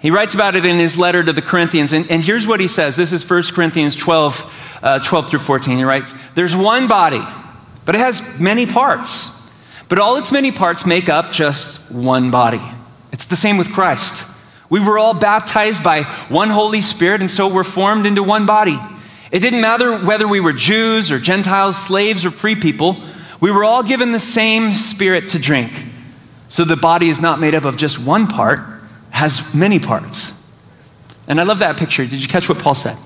He 0.00 0.10
writes 0.10 0.34
about 0.34 0.56
it 0.56 0.64
in 0.64 0.76
his 0.76 0.98
letter 0.98 1.22
to 1.22 1.32
the 1.32 1.42
Corinthians, 1.42 1.92
and, 1.92 2.10
and 2.10 2.22
here's 2.22 2.46
what 2.46 2.60
he 2.60 2.68
says. 2.68 2.96
This 2.96 3.12
is 3.12 3.28
1 3.28 3.44
Corinthians 3.54 3.96
12, 3.96 4.78
uh, 4.82 4.98
12 5.00 5.30
through 5.30 5.38
14. 5.38 5.78
He 5.78 5.84
writes, 5.84 6.14
There's 6.34 6.54
one 6.54 6.86
body, 6.86 7.22
but 7.84 7.94
it 7.94 7.98
has 7.98 8.38
many 8.38 8.66
parts. 8.66 9.35
But 9.88 9.98
all 9.98 10.16
its 10.16 10.32
many 10.32 10.50
parts 10.52 10.84
make 10.84 11.08
up 11.08 11.32
just 11.32 11.92
one 11.92 12.30
body. 12.30 12.62
It's 13.12 13.24
the 13.24 13.36
same 13.36 13.56
with 13.56 13.72
Christ. 13.72 14.28
We 14.68 14.80
were 14.80 14.98
all 14.98 15.14
baptized 15.14 15.82
by 15.82 16.02
one 16.28 16.50
Holy 16.50 16.80
Spirit, 16.80 17.20
and 17.20 17.30
so 17.30 17.46
we're 17.46 17.64
formed 17.64 18.04
into 18.04 18.22
one 18.22 18.46
body. 18.46 18.78
It 19.30 19.40
didn't 19.40 19.60
matter 19.60 19.96
whether 19.98 20.26
we 20.26 20.40
were 20.40 20.52
Jews 20.52 21.10
or 21.10 21.18
Gentiles, 21.18 21.76
slaves 21.76 22.24
or 22.24 22.30
free 22.30 22.56
people, 22.56 22.96
we 23.40 23.50
were 23.50 23.64
all 23.64 23.82
given 23.82 24.12
the 24.12 24.20
same 24.20 24.72
Spirit 24.72 25.28
to 25.30 25.38
drink. 25.38 25.70
So 26.48 26.64
the 26.64 26.76
body 26.76 27.08
is 27.08 27.20
not 27.20 27.40
made 27.40 27.54
up 27.54 27.64
of 27.64 27.76
just 27.76 27.98
one 27.98 28.26
part, 28.26 28.60
has 29.10 29.54
many 29.54 29.78
parts. 29.78 30.32
And 31.28 31.40
I 31.40 31.42
love 31.42 31.58
that 31.58 31.76
picture. 31.76 32.06
Did 32.06 32.22
you 32.22 32.28
catch 32.28 32.48
what 32.48 32.58
Paul 32.58 32.74
said? 32.74 32.96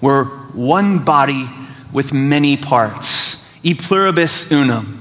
We're 0.00 0.24
one 0.24 1.04
body 1.04 1.48
with 1.92 2.12
many 2.12 2.56
parts. 2.56 3.44
E 3.62 3.74
pluribus 3.74 4.52
unum. 4.52 4.99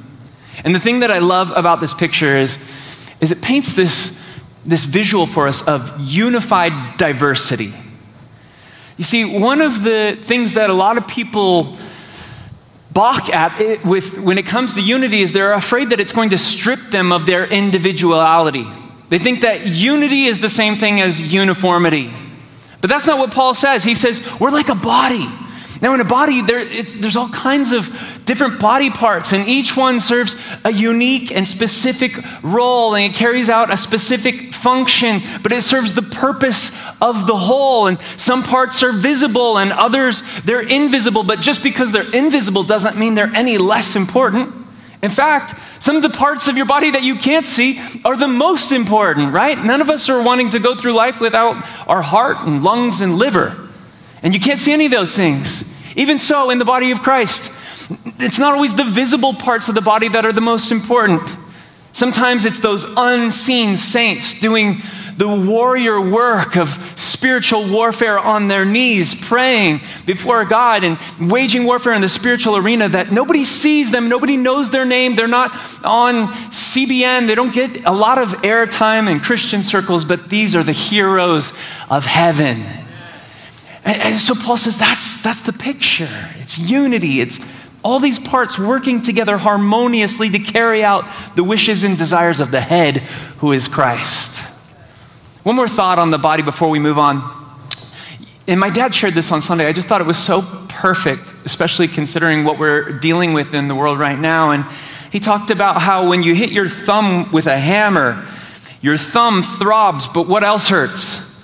And 0.64 0.76
the 0.76 0.80
thing 0.80 1.00
that 1.02 1.12
I 1.12 1.20
love 1.20 1.52
about 1.56 1.80
this 1.80 1.94
picture 1.94 2.36
is, 2.36 2.60
is 3.22 3.32
it 3.32 3.42
paints 3.42 3.74
this, 3.74 4.20
this 4.66 4.84
visual 4.84 5.26
for 5.26 5.48
us 5.48 5.66
of 5.68 6.00
unified 6.00 6.98
diversity. 6.98 7.74
You 8.98 9.04
see, 9.04 9.40
one 9.40 9.62
of 9.62 9.84
the 9.84 10.18
things 10.22 10.54
that 10.54 10.70
a 10.70 10.74
lot 10.74 10.98
of 10.98 11.08
people 11.08 11.78
balk 12.92 13.30
at 13.30 13.62
it 13.62 13.86
with, 13.86 14.18
when 14.18 14.38
it 14.38 14.46
comes 14.46 14.74
to 14.74 14.82
unity 14.82 15.22
is 15.22 15.32
they're 15.32 15.54
afraid 15.54 15.92
that 15.92 16.00
it's 16.00 16.12
going 16.12 16.32
to 16.32 16.38
strip 16.38 16.80
them 16.90 17.12
of 17.12 17.26
their 17.26 17.46
individuality. 17.46 18.68
They 19.10 19.20
think 19.20 19.42
that 19.42 19.66
unity 19.66 20.26
is 20.26 20.40
the 20.40 20.50
same 20.50 20.76
thing 20.76 21.00
as 21.00 21.22
uniformity. 21.34 22.12
But 22.82 22.90
that's 22.90 23.08
not 23.08 23.18
what 23.18 23.32
Paul 23.32 23.54
says. 23.54 23.84
He 23.84 23.96
says, 23.96 24.22
we're 24.40 24.52
like 24.52 24.70
a 24.70 24.76
body. 24.76 25.28
Now, 25.82 25.94
in 25.94 26.02
a 26.02 26.06
body, 26.06 26.42
there, 26.42 26.66
there's 26.66 27.16
all 27.16 27.30
kinds 27.30 27.72
of 27.72 28.19
different 28.30 28.60
body 28.60 28.92
parts, 28.92 29.34
and 29.34 29.48
each 29.48 29.76
one 29.76 30.00
serves 30.00 30.36
a 30.64 30.72
unique 30.72 31.36
and 31.36 31.48
specific 31.48 32.16
role, 32.44 32.94
and 32.94 33.12
it 33.12 33.18
carries 33.18 33.50
out 33.50 33.74
a 33.74 33.76
specific 33.76 34.54
function, 34.54 35.20
but 35.42 35.52
it 35.52 35.64
serves 35.64 35.96
the 35.96 36.04
purpose 36.04 36.70
of 37.02 37.26
the 37.26 37.36
whole. 37.36 37.88
And 37.88 38.00
some 38.18 38.44
parts 38.44 38.84
are 38.84 38.92
visible, 38.92 39.58
and 39.58 39.72
others, 39.72 40.22
they're 40.44 40.62
invisible, 40.62 41.24
but 41.24 41.42
just 41.42 41.64
because 41.64 41.92
they're 41.92 42.14
invisible 42.14 42.62
doesn't 42.62 42.98
mean 42.98 43.16
they're 43.16 43.34
any 43.34 43.58
less 43.58 43.96
important. 43.96 44.54
In 45.02 45.10
fact, 45.10 45.60
some 45.82 45.96
of 45.96 46.04
the 46.04 46.10
parts 46.10 46.48
of 46.48 46.56
your 46.56 46.68
body 46.68 46.92
that 46.92 47.02
you 47.02 47.16
can't 47.16 47.48
see 47.48 47.82
are 48.06 48.16
the 48.16 48.28
most 48.28 48.72
important, 48.72 49.34
right? 49.34 49.58
None 49.58 49.82
of 49.82 49.90
us 49.90 50.08
are 50.08 50.22
wanting 50.22 50.52
to 50.52 50.60
go 50.60 50.76
through 50.76 50.94
life 50.94 51.20
without 51.20 51.56
our 51.88 52.04
heart 52.04 52.38
and 52.42 52.64
lungs 52.64 53.02
and 53.02 53.16
liver. 53.16 53.70
And 54.22 54.36
you 54.36 54.40
can't 54.40 54.60
see 54.60 54.72
any 54.72 54.86
of 54.86 54.92
those 54.92 55.16
things. 55.16 55.64
Even 55.96 56.20
so, 56.20 56.52
in 56.52 56.60
the 56.60 56.66
body 56.66 56.92
of 56.92 57.02
Christ, 57.02 57.52
it's 58.20 58.40
not 58.40 58.54
always 58.54 58.76
the 58.76 58.84
visible 58.84 59.34
parts 59.34 59.70
of 59.70 59.76
the 59.76 59.82
body 59.82 60.08
that 60.10 60.26
are 60.26 60.34
the 60.34 60.42
most 60.42 60.72
important. 60.72 61.36
Sometimes 61.92 62.46
it's 62.46 62.60
those 62.60 62.86
unseen 62.98 63.76
saints 63.76 64.40
doing 64.40 64.82
the 65.18 65.28
warrior 65.28 66.00
work 66.00 66.56
of 66.56 66.70
spiritual 66.98 67.70
warfare 67.70 68.18
on 68.18 68.48
their 68.48 68.64
knees, 68.64 69.14
praying 69.14 69.82
before 70.06 70.46
God 70.46 70.86
and 70.86 70.98
waging 71.20 71.66
warfare 71.66 71.92
in 71.92 72.02
the 72.02 72.08
spiritual 72.08 72.56
arena 72.56 72.88
that 72.88 73.12
nobody 73.12 73.44
sees 73.44 73.92
them, 73.92 74.08
nobody 74.08 74.38
knows 74.38 74.70
their 74.70 74.86
name, 74.86 75.18
they're 75.18 75.28
not 75.28 75.52
on 75.84 76.30
CBN, 76.52 77.28
they 77.28 77.36
don't 77.36 77.54
get 77.54 77.84
a 77.84 77.92
lot 77.92 78.18
of 78.18 78.30
airtime 78.44 79.12
in 79.12 79.20
Christian 79.20 79.62
circles, 79.62 80.06
but 80.06 80.30
these 80.30 80.56
are 80.56 80.64
the 80.64 80.72
heroes 80.72 81.52
of 81.90 82.06
heaven. 82.06 82.64
And, 83.84 84.02
and 84.02 84.20
so 84.20 84.36
Paul 84.36 84.56
says 84.56 84.78
that's, 84.78 85.22
that's 85.22 85.42
the 85.42 85.52
picture. 85.52 86.30
It's 86.38 86.58
unity, 86.58 87.20
it's 87.20 87.40
all 87.84 88.00
these 88.00 88.20
parts 88.20 88.60
working 88.60 89.02
together 89.02 89.38
harmoniously 89.38 90.30
to 90.30 90.40
carry 90.40 90.84
out 90.84 91.06
the 91.36 91.44
wishes 91.44 91.84
and 91.84 91.98
desires 91.98 92.40
of 92.40 92.52
the 92.52 92.62
head, 92.62 92.98
who 93.38 93.52
is 93.52 93.68
Christ. 93.68 94.40
One 95.44 95.56
more 95.56 95.68
thought 95.68 96.00
on 96.00 96.12
the 96.12 96.18
body 96.18 96.44
before 96.44 96.70
we 96.70 96.80
move 96.80 97.00
on. 97.00 97.38
And 98.48 98.60
my 98.60 98.70
dad 98.70 98.94
shared 98.94 99.14
this 99.14 99.32
on 99.32 99.42
Sunday. 99.42 99.68
I 99.68 99.74
just 99.74 99.88
thought 99.88 100.02
it 100.02 100.08
was 100.08 100.18
so 100.18 100.42
perfect, 100.68 101.34
especially 101.46 101.88
considering 101.88 102.44
what 102.44 102.60
we're 102.60 103.00
dealing 103.00 103.34
with 103.34 103.54
in 103.54 103.68
the 103.68 103.76
world 103.76 104.00
right 104.00 104.20
now. 104.20 104.52
And 104.52 104.66
he 105.12 105.20
talked 105.20 105.52
about 105.52 105.82
how 105.82 106.10
when 106.10 106.24
you 106.24 106.36
hit 106.36 106.52
your 106.52 106.68
thumb 106.68 107.32
with 107.32 107.48
a 107.48 107.58
hammer, 107.58 108.28
your 108.82 108.98
thumb 108.98 109.44
throbs, 109.44 110.08
but 110.10 110.28
what 110.28 110.44
else 110.44 110.68
hurts? 110.68 111.40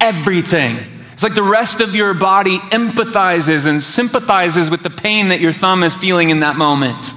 Everything. 0.00 0.95
It's 1.16 1.22
like 1.22 1.34
the 1.34 1.42
rest 1.42 1.80
of 1.80 1.94
your 1.94 2.12
body 2.12 2.58
empathizes 2.58 3.66
and 3.66 3.82
sympathizes 3.82 4.68
with 4.68 4.82
the 4.82 4.90
pain 4.90 5.30
that 5.30 5.40
your 5.40 5.54
thumb 5.54 5.82
is 5.82 5.94
feeling 5.94 6.28
in 6.28 6.40
that 6.40 6.56
moment. 6.56 7.14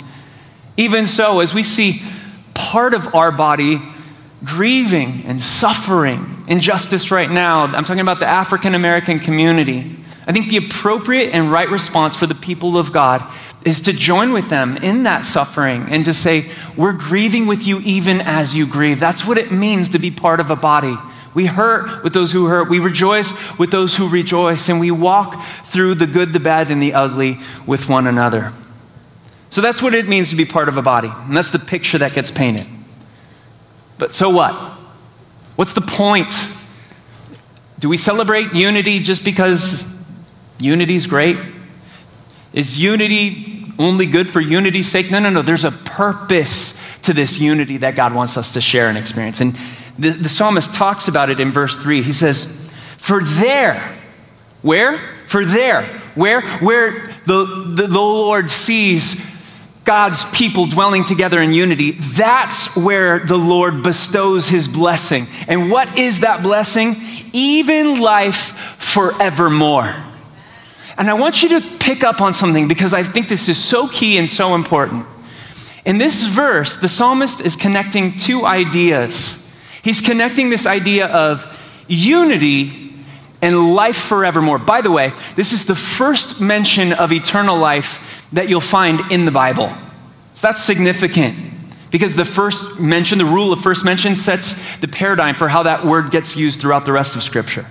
Even 0.77 1.05
so, 1.05 1.41
as 1.41 1.53
we 1.53 1.63
see 1.63 2.01
part 2.53 2.93
of 2.93 3.13
our 3.13 3.29
body 3.29 3.81
grieving 4.45 5.23
and 5.25 5.41
suffering 5.41 6.41
injustice 6.47 7.11
right 7.11 7.29
now. 7.29 7.65
I'm 7.65 7.83
talking 7.83 7.99
about 7.99 8.21
the 8.21 8.29
African 8.29 8.73
American 8.73 9.19
community. 9.19 9.97
I 10.25 10.31
think 10.31 10.47
the 10.47 10.55
appropriate 10.55 11.31
and 11.33 11.51
right 11.51 11.67
response 11.67 12.15
for 12.15 12.25
the 12.25 12.35
people 12.35 12.77
of 12.77 12.93
God 12.93 13.21
is 13.65 13.81
to 13.81 13.91
join 13.91 14.31
with 14.31 14.49
them 14.49 14.77
in 14.77 15.03
that 15.03 15.25
suffering 15.25 15.87
and 15.89 16.05
to 16.05 16.13
say, 16.13 16.49
We're 16.77 16.93
grieving 16.93 17.47
with 17.47 17.67
you 17.67 17.81
even 17.81 18.21
as 18.21 18.55
you 18.55 18.65
grieve. 18.65 18.97
That's 18.97 19.25
what 19.25 19.37
it 19.37 19.51
means 19.51 19.89
to 19.89 19.99
be 19.99 20.09
part 20.09 20.39
of 20.39 20.49
a 20.49 20.55
body. 20.55 20.95
We 21.33 21.45
hurt 21.45 22.03
with 22.03 22.13
those 22.13 22.31
who 22.31 22.47
hurt. 22.47 22.69
We 22.69 22.79
rejoice 22.79 23.33
with 23.57 23.71
those 23.71 23.95
who 23.95 24.09
rejoice. 24.09 24.69
And 24.69 24.79
we 24.79 24.91
walk 24.91 25.41
through 25.65 25.95
the 25.95 26.07
good, 26.07 26.33
the 26.33 26.39
bad, 26.39 26.71
and 26.71 26.81
the 26.81 26.93
ugly 26.93 27.39
with 27.65 27.87
one 27.87 28.07
another. 28.07 28.53
So 29.49 29.61
that's 29.61 29.81
what 29.81 29.93
it 29.93 30.07
means 30.07 30.29
to 30.29 30.35
be 30.35 30.45
part 30.45 30.69
of 30.69 30.77
a 30.77 30.81
body. 30.81 31.11
And 31.11 31.35
that's 31.35 31.51
the 31.51 31.59
picture 31.59 31.97
that 31.99 32.13
gets 32.13 32.31
painted. 32.31 32.67
But 33.97 34.13
so 34.13 34.29
what? 34.29 34.53
What's 35.55 35.73
the 35.73 35.81
point? 35.81 36.33
Do 37.79 37.89
we 37.89 37.97
celebrate 37.97 38.53
unity 38.53 38.99
just 38.99 39.23
because 39.23 39.87
unity's 40.59 41.07
great? 41.07 41.37
Is 42.53 42.77
unity 42.77 43.71
only 43.77 44.05
good 44.05 44.29
for 44.29 44.41
unity's 44.41 44.89
sake? 44.89 45.11
No, 45.11 45.19
no, 45.19 45.29
no. 45.29 45.41
There's 45.41 45.65
a 45.65 45.71
purpose 45.71 46.77
to 47.03 47.13
this 47.13 47.39
unity 47.39 47.77
that 47.77 47.95
God 47.95 48.13
wants 48.13 48.37
us 48.37 48.53
to 48.53 48.61
share 48.61 48.89
and 48.89 48.97
experience. 48.97 49.41
And 49.41 49.57
the, 49.99 50.09
the 50.11 50.29
psalmist 50.29 50.73
talks 50.73 51.07
about 51.07 51.29
it 51.29 51.39
in 51.39 51.51
verse 51.51 51.77
3. 51.77 52.01
He 52.01 52.13
says, 52.13 52.71
For 52.97 53.23
there, 53.23 53.97
where? 54.61 54.97
For 55.27 55.45
there, 55.45 55.83
where? 56.15 56.41
Where 56.41 57.15
the, 57.25 57.73
the, 57.75 57.87
the 57.87 57.99
Lord 57.99 58.49
sees 58.49 59.25
God's 59.89 60.23
people 60.25 60.67
dwelling 60.67 61.03
together 61.03 61.41
in 61.41 61.51
unity, 61.51 61.91
that's 61.91 62.75
where 62.75 63.19
the 63.19 63.37
Lord 63.37 63.81
bestows 63.81 64.47
his 64.47 64.67
blessing. 64.67 65.25
And 65.47 65.71
what 65.71 65.97
is 65.97 66.19
that 66.19 66.43
blessing? 66.43 66.95
Even 67.33 67.99
life 67.99 68.75
forevermore. 68.77 69.91
And 70.95 71.09
I 71.09 71.13
want 71.13 71.41
you 71.41 71.59
to 71.59 71.77
pick 71.79 72.03
up 72.03 72.21
on 72.21 72.35
something 72.35 72.67
because 72.67 72.93
I 72.93 73.01
think 73.01 73.29
this 73.29 73.49
is 73.49 73.57
so 73.57 73.87
key 73.87 74.19
and 74.19 74.29
so 74.29 74.53
important. 74.53 75.07
In 75.85 75.97
this 75.97 76.23
verse, 76.23 76.77
the 76.77 76.87
psalmist 76.87 77.41
is 77.41 77.55
connecting 77.55 78.15
two 78.15 78.45
ideas. 78.45 79.48
He's 79.81 80.01
connecting 80.01 80.49
this 80.49 80.65
idea 80.65 81.07
of 81.07 81.45
unity 81.87 82.93
and 83.41 83.73
life 83.73 83.97
forevermore. 83.97 84.59
By 84.59 84.81
the 84.81 84.91
way, 84.91 85.13
this 85.35 85.53
is 85.53 85.65
the 85.65 85.75
first 85.75 86.41
mention 86.41 86.93
of 86.93 87.11
eternal 87.11 87.57
life 87.57 88.27
that 88.33 88.49
you'll 88.49 88.61
find 88.61 89.11
in 89.11 89.25
the 89.25 89.31
Bible. 89.31 89.69
So 90.35 90.47
that's 90.47 90.63
significant 90.63 91.35
because 91.91 92.15
the 92.15 92.25
first 92.25 92.79
mention, 92.79 93.17
the 93.17 93.25
rule 93.25 93.51
of 93.51 93.61
first 93.61 93.83
mention, 93.83 94.15
sets 94.15 94.77
the 94.77 94.87
paradigm 94.87 95.35
for 95.35 95.47
how 95.47 95.63
that 95.63 95.85
word 95.85 96.11
gets 96.11 96.35
used 96.35 96.61
throughout 96.61 96.85
the 96.85 96.91
rest 96.91 97.15
of 97.15 97.23
Scripture. 97.23 97.65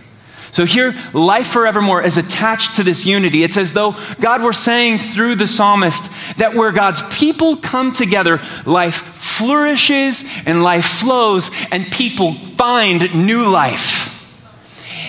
So 0.51 0.65
here, 0.65 0.95
life 1.13 1.49
forevermore 1.49 2.03
is 2.03 2.17
attached 2.17 2.77
to 2.77 2.83
this 2.83 3.05
unity. 3.05 3.43
It's 3.43 3.57
as 3.57 3.75
though 3.75 3.95
God 4.21 4.43
were 4.43 4.55
saying 4.55 4.99
through 4.99 5.37
the 5.37 5.47
psalmist 5.47 6.37
that 6.39 6.55
where 6.55 6.73
God's 6.73 7.03
people 7.15 7.57
come 7.57 7.93
together, 7.93 8.41
life 8.65 9.18
flourishes 9.39 10.25
and 10.45 10.63
life 10.63 10.85
flows, 10.85 11.51
and 11.71 11.87
people 11.87 12.35
find 12.35 13.27
new 13.27 13.49
life. 13.49 14.09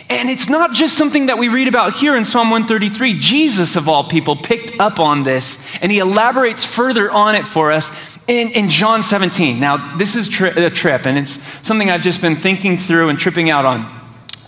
And 0.09 0.27
it's 0.27 0.49
not 0.49 0.73
just 0.73 0.97
something 0.97 1.27
that 1.27 1.37
we 1.37 1.49
read 1.49 1.67
about 1.67 1.93
here 1.93 2.17
in 2.17 2.25
Psalm 2.25 2.49
133. 2.49 3.19
Jesus, 3.19 3.75
of 3.75 3.87
all 3.87 4.03
people, 4.03 4.35
picked 4.35 4.79
up 4.79 4.99
on 4.99 5.21
this 5.21 5.59
and 5.81 5.91
he 5.91 5.99
elaborates 5.99 6.65
further 6.65 7.11
on 7.11 7.35
it 7.35 7.45
for 7.45 7.71
us 7.71 7.91
in, 8.27 8.47
in 8.49 8.69
John 8.69 9.03
17. 9.03 9.59
Now, 9.59 9.97
this 9.97 10.15
is 10.15 10.27
tri- 10.27 10.49
a 10.49 10.71
trip 10.71 11.05
and 11.05 11.15
it's 11.15 11.39
something 11.65 11.91
I've 11.91 12.01
just 12.01 12.21
been 12.21 12.35
thinking 12.35 12.75
through 12.75 13.09
and 13.09 13.19
tripping 13.19 13.51
out 13.51 13.65
on. 13.65 13.85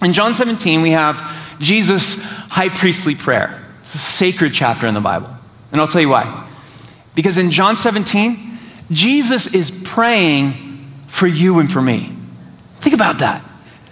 In 0.01 0.13
John 0.13 0.33
17, 0.33 0.81
we 0.81 0.91
have 0.91 1.21
Jesus' 1.59 2.19
high 2.23 2.69
priestly 2.69 3.13
prayer. 3.13 3.63
It's 3.81 3.93
a 3.93 3.99
sacred 3.99 4.53
chapter 4.55 4.87
in 4.87 4.95
the 4.95 5.01
Bible. 5.01 5.29
And 5.71 5.79
I'll 5.79 5.87
tell 5.87 6.01
you 6.01 6.09
why. 6.09 6.47
Because 7.13 7.37
in 7.37 7.51
John 7.51 7.77
17, 7.77 8.50
Jesus 8.91 9.53
is 9.53 9.71
praying 9.71 10.85
for 11.07 11.27
you 11.27 11.59
and 11.59 11.71
for 11.71 11.81
me. 11.81 12.13
Think 12.77 12.95
about 12.95 13.19
that. 13.19 13.43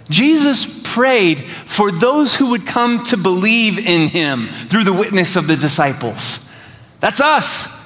Jesus 0.08 0.82
prayed 0.82 1.38
for 1.44 1.92
those 1.92 2.34
who 2.36 2.50
would 2.50 2.66
come 2.66 3.04
to 3.04 3.16
believe 3.16 3.78
in 3.78 4.08
him 4.08 4.46
through 4.46 4.84
the 4.84 4.92
witness 4.92 5.36
of 5.36 5.46
the 5.46 5.56
disciples. 5.56 6.52
That's 6.98 7.20
us. 7.20 7.78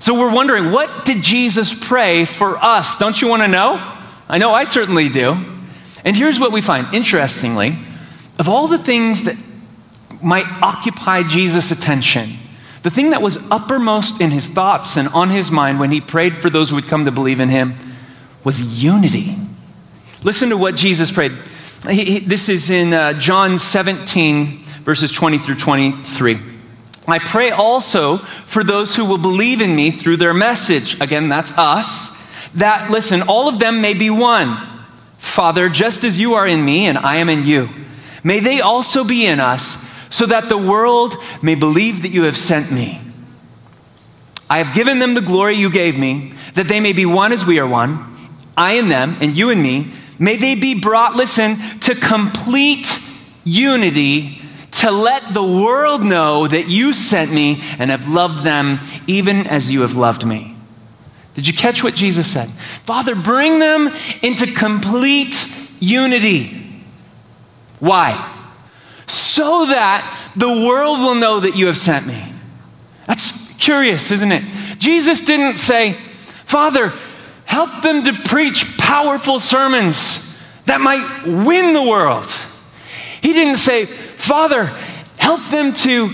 So 0.00 0.18
we're 0.18 0.34
wondering, 0.34 0.72
what 0.72 1.04
did 1.04 1.22
Jesus 1.22 1.72
pray 1.72 2.24
for 2.24 2.56
us? 2.56 2.96
Don't 2.96 3.20
you 3.20 3.28
want 3.28 3.42
to 3.42 3.48
know? 3.48 3.76
I 4.28 4.38
know 4.38 4.52
I 4.52 4.64
certainly 4.64 5.08
do. 5.08 5.36
And 6.04 6.16
here's 6.16 6.40
what 6.40 6.52
we 6.52 6.60
find 6.60 6.92
interestingly, 6.94 7.78
of 8.38 8.48
all 8.48 8.66
the 8.66 8.78
things 8.78 9.22
that 9.24 9.36
might 10.22 10.46
occupy 10.62 11.22
Jesus' 11.22 11.70
attention, 11.70 12.30
the 12.82 12.90
thing 12.90 13.10
that 13.10 13.20
was 13.20 13.38
uppermost 13.50 14.20
in 14.20 14.30
his 14.30 14.46
thoughts 14.46 14.96
and 14.96 15.08
on 15.08 15.30
his 15.30 15.50
mind 15.50 15.80
when 15.80 15.90
he 15.90 16.00
prayed 16.00 16.36
for 16.36 16.48
those 16.48 16.70
who 16.70 16.76
would 16.76 16.86
come 16.86 17.04
to 17.04 17.10
believe 17.10 17.40
in 17.40 17.50
him 17.50 17.74
was 18.42 18.82
unity. 18.82 19.36
Listen 20.22 20.48
to 20.50 20.56
what 20.56 20.76
Jesus 20.76 21.12
prayed. 21.12 21.32
He, 21.88 22.04
he, 22.04 22.18
this 22.20 22.48
is 22.48 22.70
in 22.70 22.92
uh, 22.92 23.14
John 23.14 23.58
17, 23.58 24.58
verses 24.82 25.12
20 25.12 25.38
through 25.38 25.56
23. 25.56 26.38
I 27.08 27.18
pray 27.18 27.50
also 27.50 28.18
for 28.18 28.62
those 28.62 28.96
who 28.96 29.04
will 29.04 29.18
believe 29.18 29.60
in 29.60 29.74
me 29.74 29.90
through 29.90 30.18
their 30.18 30.34
message. 30.34 31.00
Again, 31.00 31.28
that's 31.28 31.56
us. 31.58 32.16
That, 32.54 32.90
listen, 32.90 33.22
all 33.22 33.48
of 33.48 33.58
them 33.58 33.80
may 33.80 33.94
be 33.94 34.10
one. 34.10 34.56
Father, 35.18 35.68
just 35.68 36.04
as 36.04 36.18
you 36.18 36.34
are 36.34 36.46
in 36.46 36.64
me 36.64 36.86
and 36.86 36.98
I 36.98 37.16
am 37.16 37.28
in 37.28 37.44
you, 37.44 37.68
may 38.24 38.40
they 38.40 38.60
also 38.60 39.04
be 39.04 39.26
in 39.26 39.40
us, 39.40 39.89
so 40.20 40.26
that 40.26 40.48
the 40.48 40.58
world 40.58 41.16
may 41.42 41.56
believe 41.56 42.02
that 42.02 42.10
you 42.10 42.22
have 42.22 42.36
sent 42.36 42.70
me. 42.70 43.00
I 44.48 44.58
have 44.58 44.74
given 44.74 45.00
them 45.00 45.14
the 45.14 45.20
glory 45.20 45.54
you 45.54 45.70
gave 45.70 45.98
me, 45.98 46.34
that 46.54 46.68
they 46.68 46.78
may 46.78 46.92
be 46.92 47.06
one 47.06 47.32
as 47.32 47.44
we 47.44 47.58
are 47.58 47.66
one, 47.66 48.06
I 48.56 48.74
and 48.74 48.90
them, 48.90 49.16
and 49.20 49.36
you 49.36 49.50
and 49.50 49.60
me 49.60 49.92
May 50.20 50.36
they 50.36 50.54
be 50.54 50.78
brought, 50.78 51.16
listen, 51.16 51.56
to 51.80 51.94
complete 51.94 53.00
unity 53.42 54.42
to 54.72 54.90
let 54.90 55.32
the 55.32 55.42
world 55.42 56.04
know 56.04 56.46
that 56.46 56.68
you 56.68 56.92
sent 56.92 57.32
me 57.32 57.62
and 57.78 57.90
have 57.90 58.06
loved 58.06 58.44
them 58.44 58.80
even 59.06 59.46
as 59.46 59.70
you 59.70 59.80
have 59.80 59.96
loved 59.96 60.26
me. 60.26 60.54
Did 61.34 61.48
you 61.48 61.54
catch 61.54 61.82
what 61.82 61.94
Jesus 61.94 62.30
said? 62.30 62.50
Father, 62.50 63.14
bring 63.14 63.60
them 63.60 63.90
into 64.20 64.46
complete 64.46 65.48
unity. 65.80 66.66
Why? 67.78 68.39
So 69.10 69.66
that 69.66 70.30
the 70.36 70.48
world 70.48 71.00
will 71.00 71.16
know 71.16 71.40
that 71.40 71.56
you 71.56 71.66
have 71.66 71.76
sent 71.76 72.06
me. 72.06 72.32
That's 73.06 73.54
curious, 73.56 74.12
isn't 74.12 74.30
it? 74.30 74.44
Jesus 74.78 75.20
didn't 75.20 75.56
say, 75.56 75.94
Father, 76.44 76.92
help 77.44 77.82
them 77.82 78.04
to 78.04 78.12
preach 78.12 78.78
powerful 78.78 79.40
sermons 79.40 80.40
that 80.66 80.80
might 80.80 81.24
win 81.26 81.74
the 81.74 81.82
world. 81.82 82.26
He 83.20 83.32
didn't 83.32 83.56
say, 83.56 83.86
Father, 83.86 84.66
help 85.18 85.40
them 85.50 85.74
to 85.74 86.10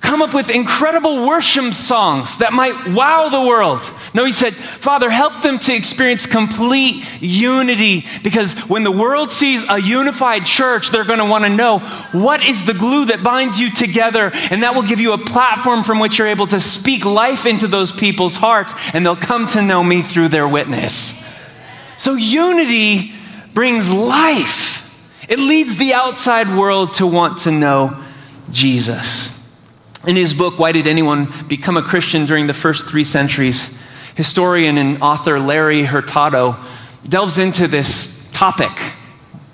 come 0.00 0.22
up 0.22 0.32
with 0.32 0.48
incredible 0.48 1.28
worship 1.28 1.74
songs 1.74 2.38
that 2.38 2.54
might 2.54 2.94
wow 2.94 3.28
the 3.28 3.46
world. 3.46 3.80
No, 4.16 4.24
he 4.24 4.32
said, 4.32 4.54
Father, 4.54 5.10
help 5.10 5.42
them 5.42 5.58
to 5.58 5.74
experience 5.74 6.24
complete 6.24 7.04
unity 7.20 8.06
because 8.22 8.54
when 8.60 8.82
the 8.82 8.90
world 8.90 9.30
sees 9.30 9.62
a 9.68 9.78
unified 9.78 10.46
church, 10.46 10.88
they're 10.88 11.04
going 11.04 11.18
to 11.18 11.26
want 11.26 11.44
to 11.44 11.50
know 11.50 11.80
what 12.12 12.42
is 12.42 12.64
the 12.64 12.72
glue 12.72 13.04
that 13.04 13.22
binds 13.22 13.60
you 13.60 13.70
together, 13.70 14.30
and 14.50 14.62
that 14.62 14.74
will 14.74 14.84
give 14.84 15.00
you 15.00 15.12
a 15.12 15.18
platform 15.18 15.84
from 15.84 16.00
which 16.00 16.18
you're 16.18 16.28
able 16.28 16.46
to 16.46 16.58
speak 16.58 17.04
life 17.04 17.44
into 17.44 17.66
those 17.66 17.92
people's 17.92 18.36
hearts, 18.36 18.72
and 18.94 19.04
they'll 19.04 19.16
come 19.16 19.48
to 19.48 19.60
know 19.60 19.84
me 19.84 20.00
through 20.00 20.28
their 20.28 20.48
witness. 20.48 21.30
So, 21.98 22.14
unity 22.14 23.12
brings 23.52 23.92
life. 23.92 24.98
It 25.28 25.38
leads 25.38 25.76
the 25.76 25.92
outside 25.92 26.56
world 26.56 26.94
to 26.94 27.06
want 27.06 27.40
to 27.40 27.50
know 27.50 28.02
Jesus. 28.50 29.46
In 30.06 30.16
his 30.16 30.32
book, 30.32 30.58
Why 30.58 30.72
Did 30.72 30.86
Anyone 30.86 31.28
Become 31.48 31.76
a 31.76 31.82
Christian 31.82 32.24
During 32.24 32.46
the 32.46 32.54
First 32.54 32.88
Three 32.88 33.04
Centuries, 33.04 33.75
historian 34.16 34.78
and 34.78 35.02
author 35.02 35.38
Larry 35.38 35.84
Hurtado 35.84 36.56
delves 37.08 37.38
into 37.38 37.68
this 37.68 38.28
topic. 38.32 38.72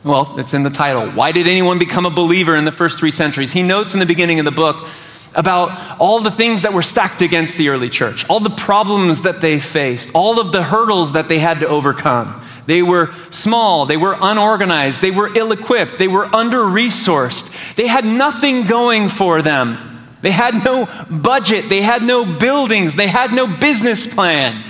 Well, 0.04 0.34
it's 0.38 0.54
in 0.54 0.62
the 0.62 0.70
title. 0.70 1.10
Why 1.10 1.32
did 1.32 1.46
anyone 1.46 1.78
become 1.78 2.06
a 2.06 2.10
believer 2.10 2.56
in 2.56 2.64
the 2.64 2.72
first 2.72 2.98
three 2.98 3.10
centuries? 3.10 3.52
He 3.52 3.62
notes 3.62 3.92
in 3.92 4.00
the 4.00 4.06
beginning 4.06 4.38
of 4.38 4.44
the 4.44 4.50
book 4.50 4.88
about 5.34 5.98
all 6.00 6.20
the 6.20 6.30
things 6.30 6.62
that 6.62 6.72
were 6.72 6.82
stacked 6.82 7.22
against 7.22 7.56
the 7.56 7.68
early 7.68 7.88
church, 7.88 8.28
all 8.28 8.40
the 8.40 8.50
problems 8.50 9.22
that 9.22 9.40
they 9.40 9.58
faced, 9.58 10.10
all 10.14 10.40
of 10.40 10.52
the 10.52 10.62
hurdles 10.62 11.12
that 11.12 11.28
they 11.28 11.38
had 11.38 11.60
to 11.60 11.68
overcome. 11.68 12.42
They 12.66 12.82
were 12.82 13.12
small, 13.30 13.86
they 13.86 13.96
were 13.96 14.16
unorganized, 14.20 15.00
they 15.00 15.10
were 15.10 15.36
ill 15.36 15.52
equipped, 15.52 15.98
they 15.98 16.08
were 16.08 16.26
under 16.34 16.58
resourced, 16.58 17.74
they 17.74 17.86
had 17.86 18.04
nothing 18.04 18.66
going 18.66 19.08
for 19.08 19.42
them. 19.42 19.91
They 20.22 20.30
had 20.30 20.64
no 20.64 20.88
budget, 21.10 21.68
they 21.68 21.82
had 21.82 22.02
no 22.02 22.24
buildings, 22.24 22.94
they 22.94 23.08
had 23.08 23.32
no 23.32 23.46
business 23.46 24.06
plan. 24.06 24.62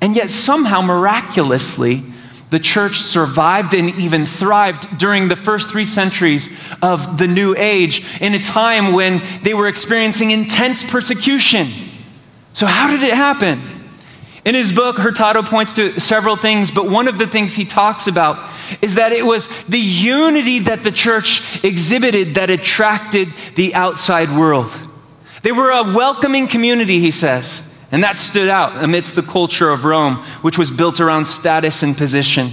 And 0.00 0.16
yet, 0.16 0.30
somehow, 0.30 0.80
miraculously, 0.80 2.02
the 2.50 2.58
church 2.58 2.96
survived 2.96 3.74
and 3.74 3.90
even 3.98 4.26
thrived 4.26 4.98
during 4.98 5.28
the 5.28 5.36
first 5.36 5.70
three 5.70 5.84
centuries 5.84 6.48
of 6.82 7.18
the 7.18 7.26
New 7.26 7.54
Age 7.56 8.04
in 8.20 8.34
a 8.34 8.38
time 8.38 8.92
when 8.92 9.22
they 9.42 9.54
were 9.54 9.68
experiencing 9.68 10.30
intense 10.30 10.84
persecution. 10.84 11.68
So, 12.52 12.66
how 12.66 12.88
did 12.88 13.02
it 13.02 13.14
happen? 13.14 13.60
In 14.44 14.54
his 14.54 14.72
book, 14.72 14.98
Hurtado 14.98 15.42
points 15.42 15.72
to 15.74 15.98
several 15.98 16.36
things, 16.36 16.70
but 16.70 16.86
one 16.86 17.08
of 17.08 17.18
the 17.18 17.26
things 17.26 17.54
he 17.54 17.64
talks 17.64 18.06
about 18.06 18.38
is 18.82 18.96
that 18.96 19.12
it 19.12 19.24
was 19.24 19.48
the 19.64 19.80
unity 19.80 20.58
that 20.60 20.82
the 20.82 20.92
church 20.92 21.64
exhibited 21.64 22.34
that 22.34 22.50
attracted 22.50 23.28
the 23.54 23.74
outside 23.74 24.30
world. 24.30 24.70
They 25.42 25.52
were 25.52 25.70
a 25.70 25.82
welcoming 25.82 26.46
community, 26.46 27.00
he 27.00 27.10
says, 27.10 27.62
and 27.90 28.02
that 28.04 28.18
stood 28.18 28.48
out 28.48 28.82
amidst 28.84 29.16
the 29.16 29.22
culture 29.22 29.70
of 29.70 29.84
Rome, 29.84 30.16
which 30.42 30.58
was 30.58 30.70
built 30.70 31.00
around 31.00 31.24
status 31.24 31.82
and 31.82 31.96
position. 31.96 32.50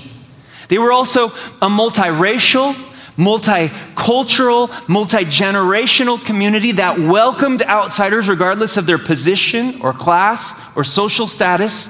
They 0.70 0.78
were 0.78 0.94
also 0.94 1.28
a 1.28 1.68
multiracial, 1.68 2.74
multicultural, 3.18 4.70
multi 4.88 5.26
generational 5.26 6.24
community 6.24 6.74
that 6.74 6.98
welcomed 7.00 7.62
outsiders 7.64 8.30
regardless 8.30 8.78
of 8.78 8.86
their 8.86 8.98
position 8.98 9.82
or 9.82 9.94
class 9.94 10.54
or 10.76 10.84
social 10.84 11.28
status. 11.28 11.88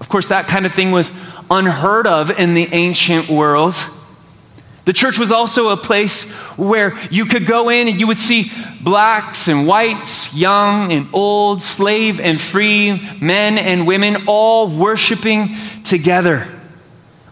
Of 0.00 0.08
course, 0.08 0.28
that 0.28 0.48
kind 0.48 0.66
of 0.66 0.72
thing 0.72 0.90
was 0.90 1.10
unheard 1.50 2.06
of 2.06 2.38
in 2.38 2.54
the 2.54 2.68
ancient 2.72 3.28
world. 3.28 3.74
The 4.84 4.92
church 4.92 5.18
was 5.18 5.32
also 5.32 5.70
a 5.70 5.76
place 5.76 6.24
where 6.58 6.94
you 7.10 7.24
could 7.24 7.46
go 7.46 7.70
in 7.70 7.88
and 7.88 7.98
you 7.98 8.06
would 8.06 8.18
see 8.18 8.50
blacks 8.82 9.48
and 9.48 9.66
whites, 9.66 10.34
young 10.34 10.92
and 10.92 11.08
old, 11.14 11.62
slave 11.62 12.20
and 12.20 12.38
free, 12.38 13.00
men 13.20 13.56
and 13.56 13.86
women, 13.86 14.24
all 14.26 14.68
worshiping 14.68 15.56
together. 15.84 16.53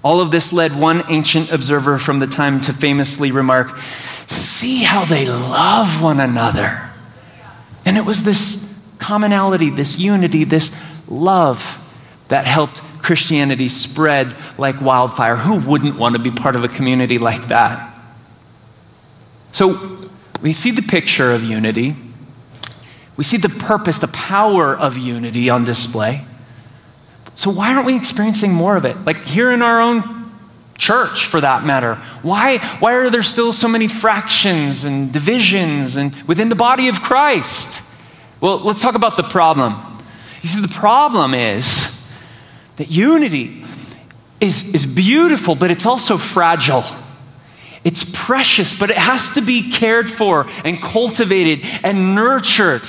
All 0.02 0.20
of 0.20 0.30
this 0.30 0.52
led 0.52 0.78
one 0.78 1.02
ancient 1.08 1.52
observer 1.52 1.98
from 1.98 2.18
the 2.18 2.26
time 2.26 2.60
to 2.62 2.72
famously 2.72 3.30
remark, 3.30 3.78
See 4.26 4.82
how 4.82 5.04
they 5.04 5.26
love 5.26 6.00
one 6.02 6.20
another. 6.20 6.88
And 7.84 7.96
it 7.96 8.04
was 8.04 8.22
this 8.22 8.64
commonality, 8.98 9.70
this 9.70 9.98
unity, 9.98 10.44
this 10.44 10.70
love 11.08 11.78
that 12.28 12.46
helped 12.46 12.80
Christianity 13.02 13.68
spread 13.68 14.34
like 14.56 14.80
wildfire. 14.80 15.36
Who 15.36 15.58
wouldn't 15.68 15.98
want 15.98 16.14
to 16.16 16.22
be 16.22 16.30
part 16.30 16.56
of 16.56 16.64
a 16.64 16.68
community 16.68 17.18
like 17.18 17.48
that? 17.48 17.92
So 19.50 19.98
we 20.40 20.52
see 20.52 20.70
the 20.70 20.82
picture 20.82 21.32
of 21.32 21.44
unity. 21.44 21.96
We 23.16 23.24
see 23.24 23.36
the 23.36 23.48
purpose, 23.48 23.98
the 23.98 24.08
power 24.08 24.76
of 24.76 24.96
unity 24.96 25.50
on 25.50 25.64
display. 25.64 26.24
So, 27.34 27.50
why 27.50 27.74
aren't 27.74 27.86
we 27.86 27.96
experiencing 27.96 28.52
more 28.52 28.76
of 28.76 28.84
it? 28.84 28.96
Like 29.04 29.24
here 29.24 29.50
in 29.50 29.62
our 29.62 29.80
own 29.80 30.02
church, 30.82 31.26
for 31.26 31.40
that 31.40 31.64
matter. 31.64 31.94
Why, 32.22 32.58
why 32.80 32.94
are 32.94 33.08
there 33.08 33.22
still 33.22 33.52
so 33.52 33.68
many 33.68 33.86
fractions 33.86 34.84
and 34.84 35.12
divisions 35.12 35.96
and 35.96 36.14
within 36.22 36.48
the 36.48 36.56
body 36.56 36.88
of 36.88 37.00
Christ? 37.00 37.84
Well, 38.40 38.58
let's 38.58 38.82
talk 38.82 38.96
about 38.96 39.16
the 39.16 39.22
problem. 39.22 39.74
You 40.42 40.48
see, 40.48 40.60
the 40.60 40.66
problem 40.66 41.34
is 41.34 42.04
that 42.76 42.90
unity 42.90 43.64
is, 44.40 44.74
is 44.74 44.84
beautiful, 44.84 45.54
but 45.54 45.70
it's 45.70 45.86
also 45.86 46.18
fragile. 46.18 46.84
It's 47.84 48.04
precious, 48.12 48.76
but 48.76 48.90
it 48.90 48.98
has 48.98 49.34
to 49.34 49.40
be 49.40 49.70
cared 49.70 50.10
for 50.10 50.46
and 50.64 50.82
cultivated 50.82 51.64
and 51.84 52.16
nurtured. 52.16 52.82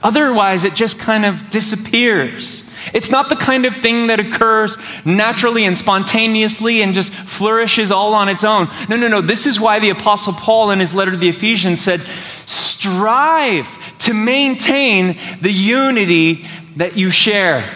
Otherwise, 0.00 0.62
it 0.62 0.76
just 0.76 0.98
kind 1.00 1.24
of 1.24 1.50
disappears. 1.50 2.68
It's 2.92 3.10
not 3.10 3.28
the 3.28 3.36
kind 3.36 3.64
of 3.66 3.74
thing 3.76 4.08
that 4.08 4.20
occurs 4.20 4.76
naturally 5.04 5.64
and 5.64 5.76
spontaneously 5.76 6.82
and 6.82 6.94
just 6.94 7.12
flourishes 7.12 7.90
all 7.92 8.14
on 8.14 8.28
its 8.28 8.44
own. 8.44 8.68
No, 8.88 8.96
no, 8.96 9.08
no. 9.08 9.20
This 9.20 9.46
is 9.46 9.60
why 9.60 9.78
the 9.78 9.90
Apostle 9.90 10.32
Paul 10.32 10.70
in 10.70 10.80
his 10.80 10.94
letter 10.94 11.12
to 11.12 11.16
the 11.16 11.28
Ephesians 11.28 11.80
said, 11.80 12.00
strive 12.02 13.96
to 13.98 14.14
maintain 14.14 15.18
the 15.40 15.52
unity 15.52 16.46
that 16.76 16.96
you 16.96 17.10
share. 17.10 17.68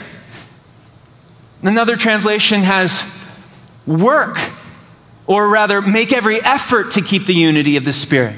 Another 1.63 1.97
translation 1.97 2.63
has 2.63 3.03
work, 3.87 4.39
or 5.27 5.49
rather, 5.49 5.81
make 5.81 6.13
every 6.13 6.41
effort 6.43 6.93
to 6.93 7.01
keep 7.01 7.27
the 7.27 7.35
unity 7.35 7.77
of 7.77 7.85
the 7.85 7.93
Spirit. 7.93 8.37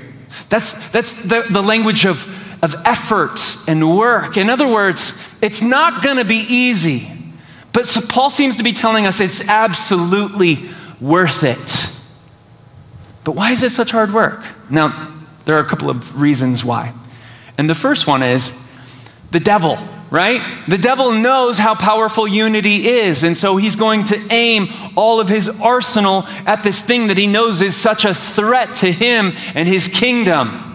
That's, 0.48 0.72
that's 0.90 1.12
the, 1.12 1.44
the 1.50 1.62
language 1.62 2.06
of, 2.06 2.26
of 2.62 2.74
effort 2.84 3.38
and 3.66 3.96
work. 3.96 4.36
In 4.36 4.50
other 4.50 4.68
words, 4.68 5.12
it's 5.40 5.62
not 5.62 6.02
going 6.02 6.16
to 6.16 6.24
be 6.24 6.44
easy. 6.48 7.10
But 7.72 7.86
so 7.86 8.00
Paul 8.00 8.30
seems 8.30 8.56
to 8.56 8.62
be 8.62 8.72
telling 8.72 9.06
us 9.06 9.20
it's 9.20 9.46
absolutely 9.48 10.68
worth 11.00 11.44
it. 11.44 11.94
But 13.24 13.32
why 13.32 13.52
is 13.52 13.62
it 13.62 13.70
such 13.70 13.90
hard 13.90 14.12
work? 14.12 14.44
Now, 14.70 15.12
there 15.44 15.56
are 15.56 15.60
a 15.60 15.64
couple 15.66 15.90
of 15.90 16.20
reasons 16.20 16.64
why. 16.64 16.92
And 17.56 17.68
the 17.68 17.74
first 17.74 18.06
one 18.06 18.22
is 18.22 18.52
the 19.30 19.40
devil, 19.40 19.78
right? 20.10 20.64
The 20.68 20.78
devil 20.78 21.12
knows 21.12 21.58
how 21.58 21.74
powerful 21.74 22.26
unity 22.26 22.86
is, 22.86 23.24
and 23.24 23.36
so 23.36 23.56
he's 23.56 23.76
going 23.76 24.04
to 24.04 24.20
aim 24.30 24.68
all 24.96 25.20
of 25.20 25.28
his 25.28 25.48
arsenal 25.48 26.24
at 26.46 26.62
this 26.62 26.80
thing 26.80 27.08
that 27.08 27.18
he 27.18 27.26
knows 27.26 27.62
is 27.62 27.76
such 27.76 28.04
a 28.04 28.14
threat 28.14 28.74
to 28.76 28.90
him 28.90 29.32
and 29.54 29.68
his 29.68 29.88
kingdom. 29.88 30.67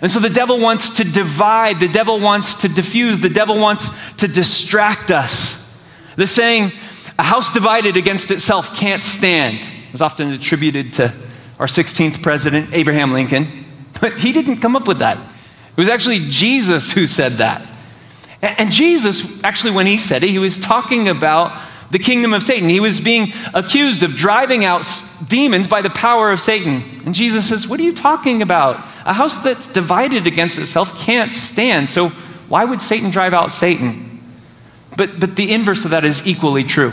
And 0.00 0.10
so 0.10 0.20
the 0.20 0.30
devil 0.30 0.60
wants 0.60 0.90
to 0.90 1.04
divide, 1.04 1.80
the 1.80 1.88
devil 1.88 2.20
wants 2.20 2.54
to 2.56 2.68
diffuse, 2.68 3.18
the 3.18 3.28
devil 3.28 3.58
wants 3.58 3.90
to 4.16 4.28
distract 4.28 5.10
us. 5.10 5.76
The 6.16 6.26
saying, 6.26 6.72
a 7.18 7.22
house 7.22 7.52
divided 7.52 7.96
against 7.96 8.30
itself 8.30 8.76
can't 8.76 9.02
stand, 9.02 9.68
was 9.90 10.00
often 10.00 10.32
attributed 10.32 10.92
to 10.94 11.12
our 11.58 11.66
16th 11.66 12.22
president, 12.22 12.72
Abraham 12.72 13.12
Lincoln. 13.12 13.64
But 14.00 14.18
he 14.20 14.32
didn't 14.32 14.58
come 14.58 14.76
up 14.76 14.86
with 14.86 14.98
that. 14.98 15.18
It 15.18 15.76
was 15.76 15.88
actually 15.88 16.20
Jesus 16.28 16.92
who 16.92 17.06
said 17.06 17.32
that. 17.34 17.66
And 18.40 18.70
Jesus, 18.70 19.42
actually, 19.42 19.72
when 19.72 19.86
he 19.86 19.98
said 19.98 20.22
it, 20.22 20.30
he 20.30 20.38
was 20.38 20.58
talking 20.58 21.08
about 21.08 21.60
the 21.90 21.98
kingdom 21.98 22.34
of 22.34 22.42
Satan. 22.42 22.68
He 22.68 22.80
was 22.80 23.00
being 23.00 23.32
accused 23.54 24.02
of 24.02 24.14
driving 24.14 24.64
out 24.64 24.86
demons 25.26 25.66
by 25.66 25.82
the 25.82 25.90
power 25.90 26.30
of 26.30 26.40
Satan. 26.40 26.82
And 27.04 27.14
Jesus 27.14 27.48
says, 27.48 27.66
What 27.66 27.80
are 27.80 27.84
you 27.84 27.94
talking 27.94 28.42
about? 28.42 28.76
A 29.06 29.12
house 29.12 29.38
that's 29.38 29.68
divided 29.68 30.26
against 30.26 30.58
itself 30.58 30.98
can't 30.98 31.32
stand. 31.32 31.88
So 31.88 32.10
why 32.48 32.64
would 32.64 32.80
Satan 32.80 33.10
drive 33.10 33.34
out 33.34 33.52
Satan? 33.52 34.20
But, 34.96 35.20
but 35.20 35.36
the 35.36 35.52
inverse 35.52 35.84
of 35.84 35.92
that 35.92 36.04
is 36.04 36.26
equally 36.26 36.64
true. 36.64 36.92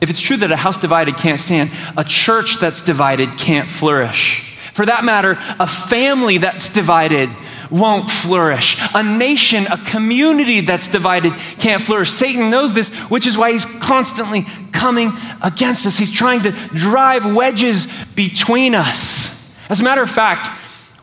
If 0.00 0.10
it's 0.10 0.20
true 0.20 0.36
that 0.38 0.50
a 0.50 0.56
house 0.56 0.76
divided 0.76 1.16
can't 1.16 1.38
stand, 1.38 1.70
a 1.96 2.04
church 2.04 2.58
that's 2.58 2.82
divided 2.82 3.38
can't 3.38 3.70
flourish. 3.70 4.51
For 4.72 4.86
that 4.86 5.04
matter, 5.04 5.32
a 5.58 5.66
family 5.66 6.38
that's 6.38 6.68
divided 6.72 7.28
won't 7.70 8.10
flourish. 8.10 8.78
A 8.94 9.02
nation, 9.02 9.66
a 9.66 9.78
community 9.78 10.60
that's 10.60 10.88
divided 10.88 11.32
can't 11.58 11.82
flourish. 11.82 12.10
Satan 12.10 12.50
knows 12.50 12.74
this, 12.74 12.90
which 13.10 13.26
is 13.26 13.36
why 13.36 13.52
he's 13.52 13.64
constantly 13.64 14.44
coming 14.72 15.12
against 15.42 15.86
us. 15.86 15.98
He's 15.98 16.10
trying 16.10 16.42
to 16.42 16.52
drive 16.74 17.34
wedges 17.34 17.88
between 18.14 18.74
us. 18.74 19.54
As 19.68 19.80
a 19.80 19.84
matter 19.84 20.02
of 20.02 20.10
fact, 20.10 20.48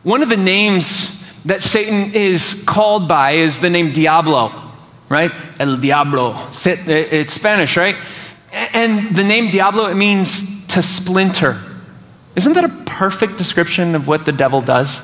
one 0.04 0.22
of 0.22 0.28
the 0.28 0.36
names 0.36 1.16
that 1.44 1.62
Satan 1.62 2.12
is 2.12 2.64
called 2.66 3.08
by 3.08 3.32
is 3.32 3.58
the 3.60 3.70
name 3.70 3.92
Diablo, 3.92 4.52
right? 5.08 5.32
El 5.58 5.76
Diablo. 5.76 6.36
It's 6.64 7.32
Spanish, 7.32 7.76
right? 7.76 7.96
And 8.52 9.16
the 9.16 9.24
name 9.24 9.50
Diablo, 9.50 9.86
it 9.86 9.94
means 9.94 10.66
to 10.68 10.82
splinter. 10.82 11.60
Isn't 12.36 12.52
that 12.52 12.64
a 12.64 12.84
perfect 12.86 13.38
description 13.38 13.94
of 13.94 14.06
what 14.06 14.24
the 14.24 14.32
devil 14.32 14.60
does? 14.60 15.02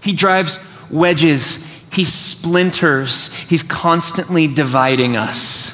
He 0.00 0.12
drives 0.12 0.60
wedges, 0.90 1.64
he 1.92 2.04
splinters, 2.04 3.34
he's 3.48 3.62
constantly 3.62 4.46
dividing 4.48 5.16
us. 5.16 5.70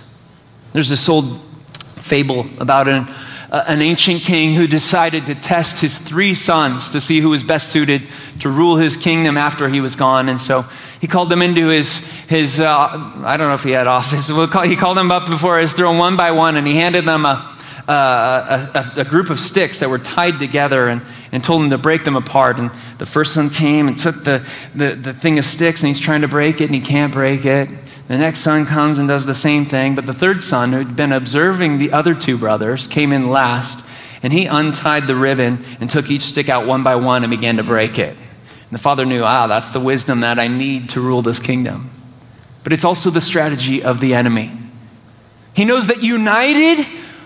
There's 0.73 0.89
this 0.89 1.09
old 1.09 1.41
fable 1.41 2.47
about 2.59 2.87
an, 2.87 3.09
uh, 3.51 3.65
an 3.67 3.83
ancient 3.83 4.23
king 4.23 4.55
who 4.55 4.67
decided 4.67 5.27
to 5.27 5.35
test 5.35 5.81
his 5.81 5.99
three 5.99 6.35
sons 6.35 6.91
to 6.91 7.01
see 7.01 7.21
who 7.21 7.31
was 7.31 7.43
best 7.43 7.71
suited 7.71 8.03
to 8.41 8.49
rule 8.49 8.77
his 8.77 8.97
kingdom 8.97 9.37
after 9.37 9.69
he 9.69 9.81
was 9.81 9.97
gone. 9.97 10.29
And 10.29 10.41
so 10.41 10.65
he 11.01 11.07
called 11.07 11.31
them 11.31 11.43
into 11.43 11.69
his, 11.69 11.99
his 12.29 12.61
uh, 12.61 12.89
I 13.25 13.37
don't 13.37 13.49
know 13.49 13.55
if 13.55 13.65
he 13.65 13.73
had 13.73 13.87
office, 13.87 14.29
he 14.65 14.77
called 14.77 14.97
them 14.97 15.11
up 15.11 15.27
before 15.27 15.59
his 15.59 15.73
throne 15.73 15.99
one 15.99 16.17
by 16.17 16.31
one 16.31 16.57
and 16.57 16.67
he 16.67 16.77
handed 16.77 17.05
them 17.05 17.25
a, 17.25 17.49
a, 17.93 18.93
a, 18.97 19.01
a 19.01 19.05
group 19.05 19.31
of 19.31 19.39
sticks 19.39 19.81
that 19.81 19.91
were 19.91 19.99
tied 19.99 20.39
together 20.39 20.89
and, 20.89 21.03
and 21.33 21.43
told 21.43 21.63
them 21.63 21.71
to 21.71 21.79
break 21.79 22.05
them 22.05 22.17
apart. 22.17 22.59
And 22.59 22.71
the 22.99 23.07
first 23.07 23.35
son 23.35 23.51
came 23.51 23.89
and 23.89 23.99
took 23.99 24.25
the, 24.25 24.49
the, 24.75 24.95
the 24.95 25.13
thing 25.13 25.39
of 25.39 25.45
sticks 25.45 25.83
and 25.83 25.89
he's 25.89 26.01
trying 26.01 26.21
to 26.21 26.29
break 26.29 26.61
it 26.61 26.67
and 26.67 26.75
he 26.75 26.81
can't 26.81 27.13
break 27.13 27.45
it. 27.45 27.69
The 28.09 28.19
next 28.19 28.41
son 28.41 28.67
comes 28.67 28.99
and 28.99 29.09
does 29.09 29.25
the 29.25 29.35
same 29.35 29.65
thing, 29.65 29.95
but 29.95 30.05
the 30.05 30.13
third 30.13 30.43
son, 30.43 30.73
who'd 30.73 30.97
been 30.97 31.13
observing 31.13 31.79
the 31.79 31.93
other 31.93 32.15
two 32.15 32.37
brothers, 32.37 32.89
came 32.89 33.13
in 33.13 33.31
last, 33.31 33.87
and 34.23 34.33
he 34.33 34.47
untied 34.47 35.07
the 35.07 35.15
ribbon 35.15 35.65
and 35.81 35.89
took 35.89 36.11
each 36.11 36.23
stick 36.23 36.49
out 36.49 36.67
one 36.67 36.83
by 36.83 36.97
one 36.97 37.23
and 37.23 37.31
began 37.31 37.57
to 37.59 37.63
break 37.63 38.01
it. 38.01 38.17
And 38.17 38.73
the 38.73 38.79
father 38.79 39.07
knew, 39.07 39.23
ah, 39.23 39.47
that's 39.47 39.71
the 39.71 39.79
wisdom 39.79 40.21
that 40.21 40.41
I 40.41 40.49
need 40.49 40.89
to 40.91 41.01
rule 41.01 41.23
this 41.23 41.39
kingdom. 41.39 41.91
But 42.65 42.73
it's 42.73 42.85
also 42.85 43.11
the 43.11 43.21
strategy 43.21 43.83
of 43.83 44.01
the 44.01 44.15
enemy. 44.15 44.53
He 45.55 45.65
knows 45.65 45.87
that 45.87 46.03
united, 46.03 46.85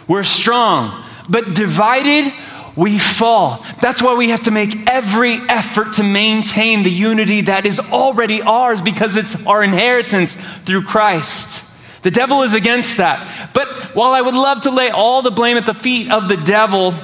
we're 0.09 0.25
strong, 0.25 1.05
but 1.29 1.55
divided, 1.55 2.33
we 2.77 2.99
fall. 2.99 3.65
That's 3.81 4.03
why 4.03 4.15
we 4.15 4.31
have 4.31 4.43
to 4.45 4.51
make 4.51 4.89
every 4.89 5.35
effort 5.49 5.95
to 5.95 6.03
maintain 6.03 6.83
the 6.83 6.91
unity 6.91 7.43
that 7.43 7.67
is 7.67 7.81
already 7.81 8.43
ours 8.43 8.83
because 8.83 9.17
it's 9.17 9.47
our 9.47 9.63
inheritance 9.63 10.35
through 10.35 10.83
Christ. 10.83 11.63
The 12.03 12.11
devil 12.11 12.43
is 12.43 12.55
against 12.55 12.99
that. 12.99 13.51
But 13.55 13.95
while 13.95 14.13
I 14.13 14.21
would 14.21 14.35
love 14.35 14.63
to 14.63 14.71
lay 14.71 14.91
all 14.91 15.23
the 15.23 15.31
blame 15.31 15.57
at 15.57 15.67
the 15.67 15.75
feet 15.75 16.11
of 16.11 16.29
the 16.29 16.37
devil, 16.37 16.95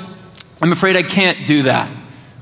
I'm 0.61 0.73
afraid 0.73 0.97
I 0.97 1.03
can't 1.03 1.47
do 1.47 1.63
that. 1.63 1.91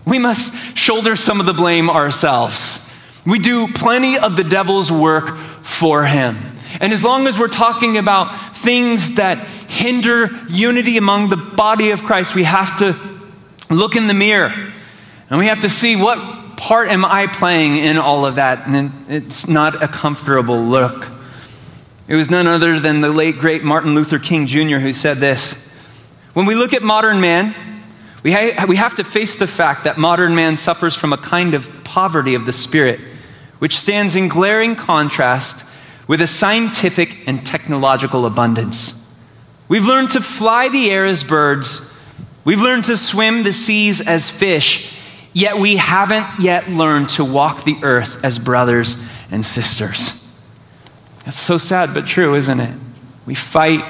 We 0.05 0.19
must 0.19 0.77
shoulder 0.77 1.15
some 1.15 1.39
of 1.39 1.47
the 1.47 1.53
blame 1.53 1.91
ourselves. 1.91 2.97
We 3.27 3.39
do 3.39 3.69
plenty 3.69 4.19
of 4.19 4.37
the 4.37 4.45
devil's 4.45 4.91
work 4.91 5.37
for 5.37 6.05
him. 6.05 6.39
And 6.81 6.93
as 6.93 7.05
long 7.05 7.27
as 7.27 7.39
we're 7.39 7.49
talking 7.49 7.99
about 7.99 8.57
things 8.57 9.15
that 9.15 9.47
hinder 9.69 10.29
unity 10.49 10.97
among 10.97 11.29
the 11.29 11.37
body 11.37 11.91
of 11.91 12.03
Christ, 12.03 12.35
we 12.35 12.45
have 12.45 12.77
to 12.79 12.97
look 13.71 13.97
in 13.97 14.07
the 14.07 14.15
mirror 14.15 14.53
and 15.31 15.39
we 15.39 15.47
have 15.47 15.61
to 15.61 15.69
see 15.69 15.95
what 15.95 16.57
part 16.57 16.89
am 16.89 17.05
I 17.05 17.27
playing 17.27 17.77
in 17.77 17.99
all 17.99 18.27
of 18.27 18.37
that. 18.37 18.67
And 18.67 18.93
it's 19.09 19.47
not 19.47 19.83
a 19.83 19.89
comfortable 19.89 20.63
look. 20.65 21.11
It 22.09 22.17
was 22.17 22.31
none 22.31 22.47
other 22.47 22.81
than 22.81 23.03
the 23.03 23.11
late, 23.11 23.37
great 23.37 23.63
Martin 23.63 23.95
Luther 23.95 24.19
King 24.19 24.47
Jr. 24.47 24.79
who 24.79 24.93
said 24.93 25.19
this 25.19 25.53
When 26.33 26.47
we 26.47 26.55
look 26.55 26.73
at 26.73 26.83
modern 26.83 27.21
man, 27.21 27.55
we, 28.23 28.33
ha- 28.33 28.65
we 28.67 28.77
have 28.77 28.97
to 28.97 29.05
face 29.05 29.37
the 29.37 29.47
fact 29.47 29.85
that 29.85 29.99
modern 29.99 30.35
man 30.35 30.57
suffers 30.57 30.95
from 30.97 31.13
a 31.13 31.19
kind 31.19 31.55
of 31.55 31.85
poverty 31.85 32.35
of 32.35 32.47
the 32.47 32.53
spirit, 32.53 33.01
which 33.59 33.77
stands 33.77 34.17
in 34.17 34.29
glaring 34.29 34.75
contrast 34.75 35.65
with 36.07 36.23
a 36.23 36.27
scientific 36.27 37.29
and 37.29 37.47
technological 37.47 38.25
abundance. 38.25 38.98
We've 39.69 39.87
learned 39.87 40.11
to 40.11 40.21
fly 40.21 40.69
the 40.69 40.91
air 40.91 41.07
as 41.07 41.25
birds 41.25 41.89
We've 42.49 42.63
learned 42.63 42.87
to 42.87 42.97
swim 42.97 43.43
the 43.43 43.53
seas 43.53 44.01
as 44.01 44.31
fish, 44.31 44.97
yet 45.35 45.59
we 45.59 45.77
haven't 45.77 46.27
yet 46.41 46.71
learned 46.71 47.11
to 47.11 47.25
walk 47.27 47.65
the 47.65 47.77
earth 47.83 48.25
as 48.25 48.39
brothers 48.39 48.97
and 49.31 49.45
sisters. 49.45 50.35
That's 51.27 51.37
so 51.37 51.59
sad, 51.59 51.93
but 51.93 52.07
true, 52.07 52.35
isn't 52.35 52.59
it? 52.59 52.75
We 53.27 53.35
fight, 53.35 53.85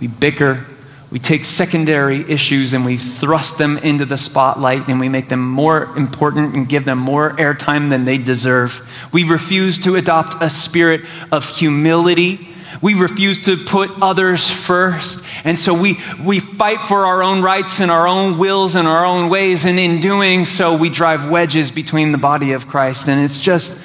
we 0.00 0.08
bicker, 0.08 0.66
we 1.12 1.20
take 1.20 1.44
secondary 1.44 2.28
issues 2.28 2.72
and 2.72 2.84
we 2.84 2.96
thrust 2.96 3.58
them 3.58 3.78
into 3.78 4.04
the 4.04 4.18
spotlight 4.18 4.88
and 4.88 4.98
we 4.98 5.08
make 5.08 5.28
them 5.28 5.48
more 5.48 5.96
important 5.96 6.56
and 6.56 6.68
give 6.68 6.84
them 6.84 6.98
more 6.98 7.30
airtime 7.36 7.90
than 7.90 8.06
they 8.06 8.18
deserve. 8.18 9.08
We 9.12 9.22
refuse 9.22 9.78
to 9.84 9.94
adopt 9.94 10.42
a 10.42 10.50
spirit 10.50 11.02
of 11.30 11.48
humility 11.48 12.49
we 12.82 12.94
refuse 12.94 13.44
to 13.44 13.56
put 13.56 13.90
others 14.00 14.50
first. 14.50 15.24
And 15.44 15.58
so 15.58 15.74
we, 15.74 15.98
we 16.24 16.40
fight 16.40 16.80
for 16.88 17.04
our 17.06 17.22
own 17.22 17.42
rights 17.42 17.80
and 17.80 17.90
our 17.90 18.06
own 18.08 18.38
wills 18.38 18.74
and 18.74 18.88
our 18.88 19.04
own 19.04 19.28
ways. 19.28 19.66
And 19.66 19.78
in 19.78 20.00
doing 20.00 20.44
so, 20.44 20.76
we 20.76 20.88
drive 20.88 21.28
wedges 21.28 21.70
between 21.70 22.12
the 22.12 22.18
body 22.18 22.52
of 22.52 22.68
Christ. 22.68 23.08
And 23.08 23.22
it's 23.22 23.38
just 23.38 23.76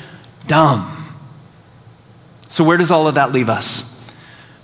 dumb. 0.48 0.92
So, 2.48 2.64
where 2.64 2.78
does 2.78 2.92
all 2.92 3.08
of 3.08 3.16
that 3.16 3.34
leave 3.34 3.50
us? 3.50 3.95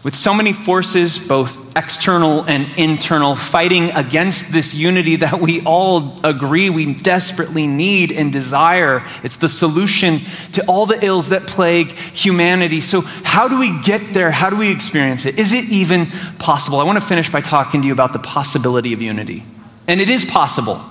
With 0.04 0.16
so 0.16 0.34
many 0.34 0.52
forces, 0.52 1.20
both 1.20 1.78
external 1.78 2.44
and 2.46 2.68
internal, 2.76 3.36
fighting 3.36 3.92
against 3.92 4.52
this 4.52 4.74
unity 4.74 5.18
that 5.18 5.40
we 5.40 5.64
all 5.64 6.20
agree 6.24 6.72
we 6.72 6.96
desperately 6.96 7.68
need 7.68 8.12
and 8.12 8.34
desire. 8.34 9.04
It's 9.22 9.38
the 9.38 9.48
solution 9.48 10.22
to 10.54 10.66
all 10.66 10.88
the 10.88 11.06
ills 11.06 11.30
that 11.30 11.46
plague 11.46 11.92
humanity. 11.92 12.82
So, 12.82 13.02
how 13.02 13.48
do 13.48 13.60
we 13.60 13.80
get 13.82 14.12
there? 14.12 14.32
How 14.32 14.50
do 14.50 14.58
we 14.58 14.72
experience 14.72 15.28
it? 15.28 15.38
Is 15.38 15.54
it 15.54 15.66
even 15.66 16.08
possible? 16.40 16.80
I 16.80 16.84
want 16.84 17.00
to 17.00 17.06
finish 17.06 17.32
by 17.32 17.42
talking 17.42 17.82
to 17.82 17.88
you 17.88 17.94
about 17.94 18.12
the 18.12 18.20
possibility 18.20 18.94
of 18.94 19.04
unity. 19.04 19.46
And 19.88 20.02
it 20.02 20.10
is 20.10 20.26
possible, 20.26 20.82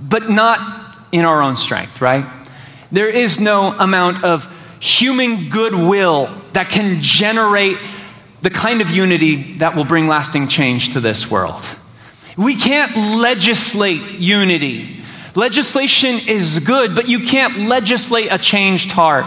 but 0.00 0.30
not 0.30 0.96
in 1.10 1.24
our 1.24 1.42
own 1.42 1.56
strength, 1.56 2.00
right? 2.00 2.24
There 2.92 3.08
is 3.08 3.40
no 3.40 3.72
amount 3.72 4.22
of 4.22 4.52
human 4.78 5.48
goodwill 5.48 6.26
that 6.52 6.68
can 6.68 7.02
generate 7.02 7.78
the 8.46 8.50
kind 8.50 8.80
of 8.80 8.88
unity 8.92 9.58
that 9.58 9.74
will 9.74 9.84
bring 9.84 10.06
lasting 10.06 10.46
change 10.46 10.92
to 10.92 11.00
this 11.00 11.28
world. 11.28 11.60
We 12.36 12.54
can't 12.54 12.96
legislate 13.20 14.20
unity. 14.20 15.00
Legislation 15.34 16.20
is 16.28 16.60
good, 16.60 16.94
but 16.94 17.08
you 17.08 17.26
can't 17.26 17.68
legislate 17.68 18.28
a 18.30 18.38
changed 18.38 18.92
heart. 18.92 19.26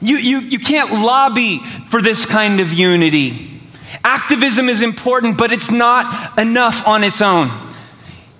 You, 0.00 0.18
you, 0.18 0.38
you 0.38 0.60
can't 0.60 0.92
lobby 0.92 1.58
for 1.88 2.00
this 2.00 2.24
kind 2.24 2.60
of 2.60 2.72
unity. 2.72 3.60
Activism 4.04 4.68
is 4.68 4.80
important, 4.80 5.38
but 5.38 5.50
it's 5.50 5.72
not 5.72 6.38
enough 6.38 6.86
on 6.86 7.02
its 7.02 7.20
own. 7.20 7.48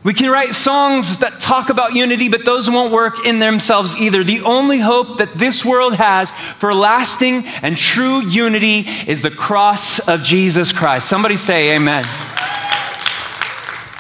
We 0.07 0.15
can 0.15 0.31
write 0.31 0.55
songs 0.55 1.19
that 1.19 1.41
talk 1.41 1.69
about 1.69 1.97
unity, 1.97 2.29
but 2.29 2.45
those 2.45 2.71
won't 2.71 2.93
work 2.93 3.27
in 3.27 3.41
themselves 3.41 3.97
either. 3.97 4.23
The 4.23 4.41
only 4.43 4.79
hope 4.79 5.19
that 5.19 5.35
this 5.35 5.65
world 5.65 5.97
has 5.97 6.31
for 6.31 6.73
lasting 6.73 7.43
and 7.61 7.77
true 7.77 8.21
unity 8.21 8.85
is 9.09 9.21
the 9.21 9.33
cross 9.33 9.99
of 10.07 10.23
Jesus 10.23 10.71
Christ. 10.71 11.09
Somebody 11.09 11.37
say, 11.37 11.75
Amen. 11.75 12.05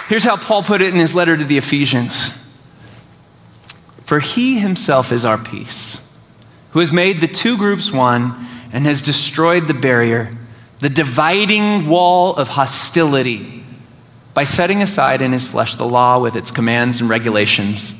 Here's 0.08 0.22
how 0.22 0.36
Paul 0.36 0.62
put 0.62 0.80
it 0.80 0.94
in 0.94 1.00
his 1.00 1.12
letter 1.12 1.36
to 1.36 1.44
the 1.44 1.58
Ephesians 1.58 2.30
For 4.04 4.20
he 4.20 4.60
himself 4.60 5.10
is 5.10 5.24
our 5.24 5.38
peace, 5.38 6.08
who 6.70 6.78
has 6.78 6.92
made 6.92 7.20
the 7.20 7.26
two 7.26 7.56
groups 7.56 7.90
one 7.90 8.46
and 8.72 8.86
has 8.86 9.02
destroyed 9.02 9.66
the 9.66 9.74
barrier, 9.74 10.30
the 10.78 10.88
dividing 10.88 11.88
wall 11.88 12.36
of 12.36 12.46
hostility 12.50 13.65
by 14.36 14.44
setting 14.44 14.82
aside 14.82 15.22
in 15.22 15.32
his 15.32 15.48
flesh 15.48 15.76
the 15.76 15.86
law 15.86 16.18
with 16.18 16.36
its 16.36 16.50
commands 16.50 17.00
and 17.00 17.08
regulations. 17.08 17.94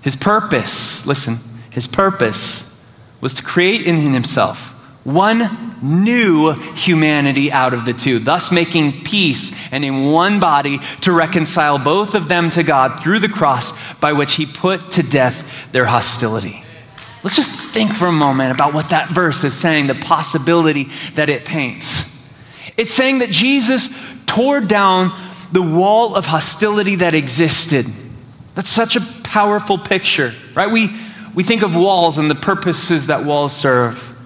His 0.00 0.16
purpose, 0.16 1.06
listen, 1.06 1.36
his 1.68 1.86
purpose 1.86 2.74
was 3.20 3.34
to 3.34 3.42
create 3.42 3.82
in 3.82 3.98
himself 3.98 4.70
one 5.04 5.76
new 5.82 6.52
humanity 6.52 7.52
out 7.52 7.74
of 7.74 7.84
the 7.84 7.92
two, 7.92 8.18
thus 8.18 8.50
making 8.50 9.04
peace 9.04 9.52
and 9.70 9.84
in 9.84 10.10
one 10.10 10.40
body 10.40 10.78
to 11.02 11.12
reconcile 11.12 11.78
both 11.78 12.14
of 12.14 12.30
them 12.30 12.48
to 12.48 12.62
God 12.62 12.98
through 12.98 13.18
the 13.18 13.28
cross 13.28 13.74
by 13.96 14.14
which 14.14 14.36
he 14.36 14.46
put 14.46 14.90
to 14.92 15.02
death 15.02 15.70
their 15.70 15.84
hostility. 15.84 16.64
Let's 17.22 17.36
just 17.36 17.50
think 17.50 17.92
for 17.92 18.06
a 18.06 18.12
moment 18.12 18.54
about 18.54 18.72
what 18.72 18.88
that 18.88 19.12
verse 19.12 19.44
is 19.44 19.52
saying, 19.52 19.88
the 19.88 19.94
possibility 19.94 20.88
that 21.14 21.28
it 21.28 21.44
paints. 21.44 22.26
It's 22.78 22.94
saying 22.94 23.18
that 23.18 23.28
Jesus 23.28 23.90
tore 24.24 24.62
down 24.62 25.12
the 25.54 25.62
wall 25.62 26.16
of 26.16 26.26
hostility 26.26 26.96
that 26.96 27.14
existed. 27.14 27.86
That's 28.56 28.68
such 28.68 28.96
a 28.96 29.00
powerful 29.22 29.78
picture, 29.78 30.32
right? 30.52 30.68
We, 30.68 30.88
we 31.32 31.44
think 31.44 31.62
of 31.62 31.76
walls 31.76 32.18
and 32.18 32.28
the 32.28 32.34
purposes 32.34 33.06
that 33.06 33.24
walls 33.24 33.54
serve. 33.54 34.16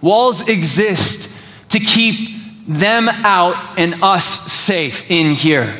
Walls 0.00 0.46
exist 0.46 1.28
to 1.70 1.80
keep 1.80 2.38
them 2.68 3.08
out 3.08 3.76
and 3.76 4.00
us 4.04 4.24
safe 4.52 5.10
in 5.10 5.34
here. 5.34 5.76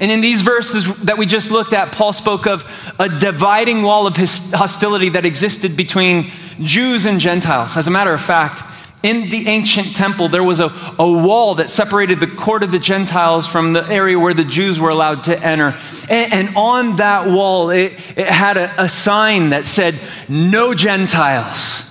And 0.00 0.10
in 0.10 0.20
these 0.20 0.42
verses 0.42 0.92
that 1.02 1.18
we 1.18 1.26
just 1.26 1.52
looked 1.52 1.72
at, 1.72 1.92
Paul 1.92 2.12
spoke 2.12 2.48
of 2.48 2.64
a 2.98 3.08
dividing 3.08 3.84
wall 3.84 4.08
of 4.08 4.16
hostility 4.16 5.10
that 5.10 5.24
existed 5.24 5.76
between 5.76 6.32
Jews 6.60 7.06
and 7.06 7.20
Gentiles. 7.20 7.76
As 7.76 7.86
a 7.86 7.92
matter 7.92 8.12
of 8.12 8.20
fact, 8.20 8.64
in 9.02 9.28
the 9.30 9.48
ancient 9.48 9.96
temple, 9.96 10.28
there 10.28 10.44
was 10.44 10.60
a, 10.60 10.66
a 10.98 11.10
wall 11.10 11.56
that 11.56 11.68
separated 11.68 12.20
the 12.20 12.28
court 12.28 12.62
of 12.62 12.70
the 12.70 12.78
Gentiles 12.78 13.48
from 13.48 13.72
the 13.72 13.84
area 13.88 14.18
where 14.18 14.34
the 14.34 14.44
Jews 14.44 14.78
were 14.78 14.90
allowed 14.90 15.24
to 15.24 15.38
enter. 15.38 15.76
And, 16.08 16.32
and 16.32 16.56
on 16.56 16.96
that 16.96 17.28
wall, 17.28 17.70
it, 17.70 17.92
it 18.16 18.26
had 18.26 18.56
a, 18.56 18.82
a 18.82 18.88
sign 18.88 19.50
that 19.50 19.64
said, 19.64 19.96
No 20.28 20.72
Gentiles. 20.72 21.88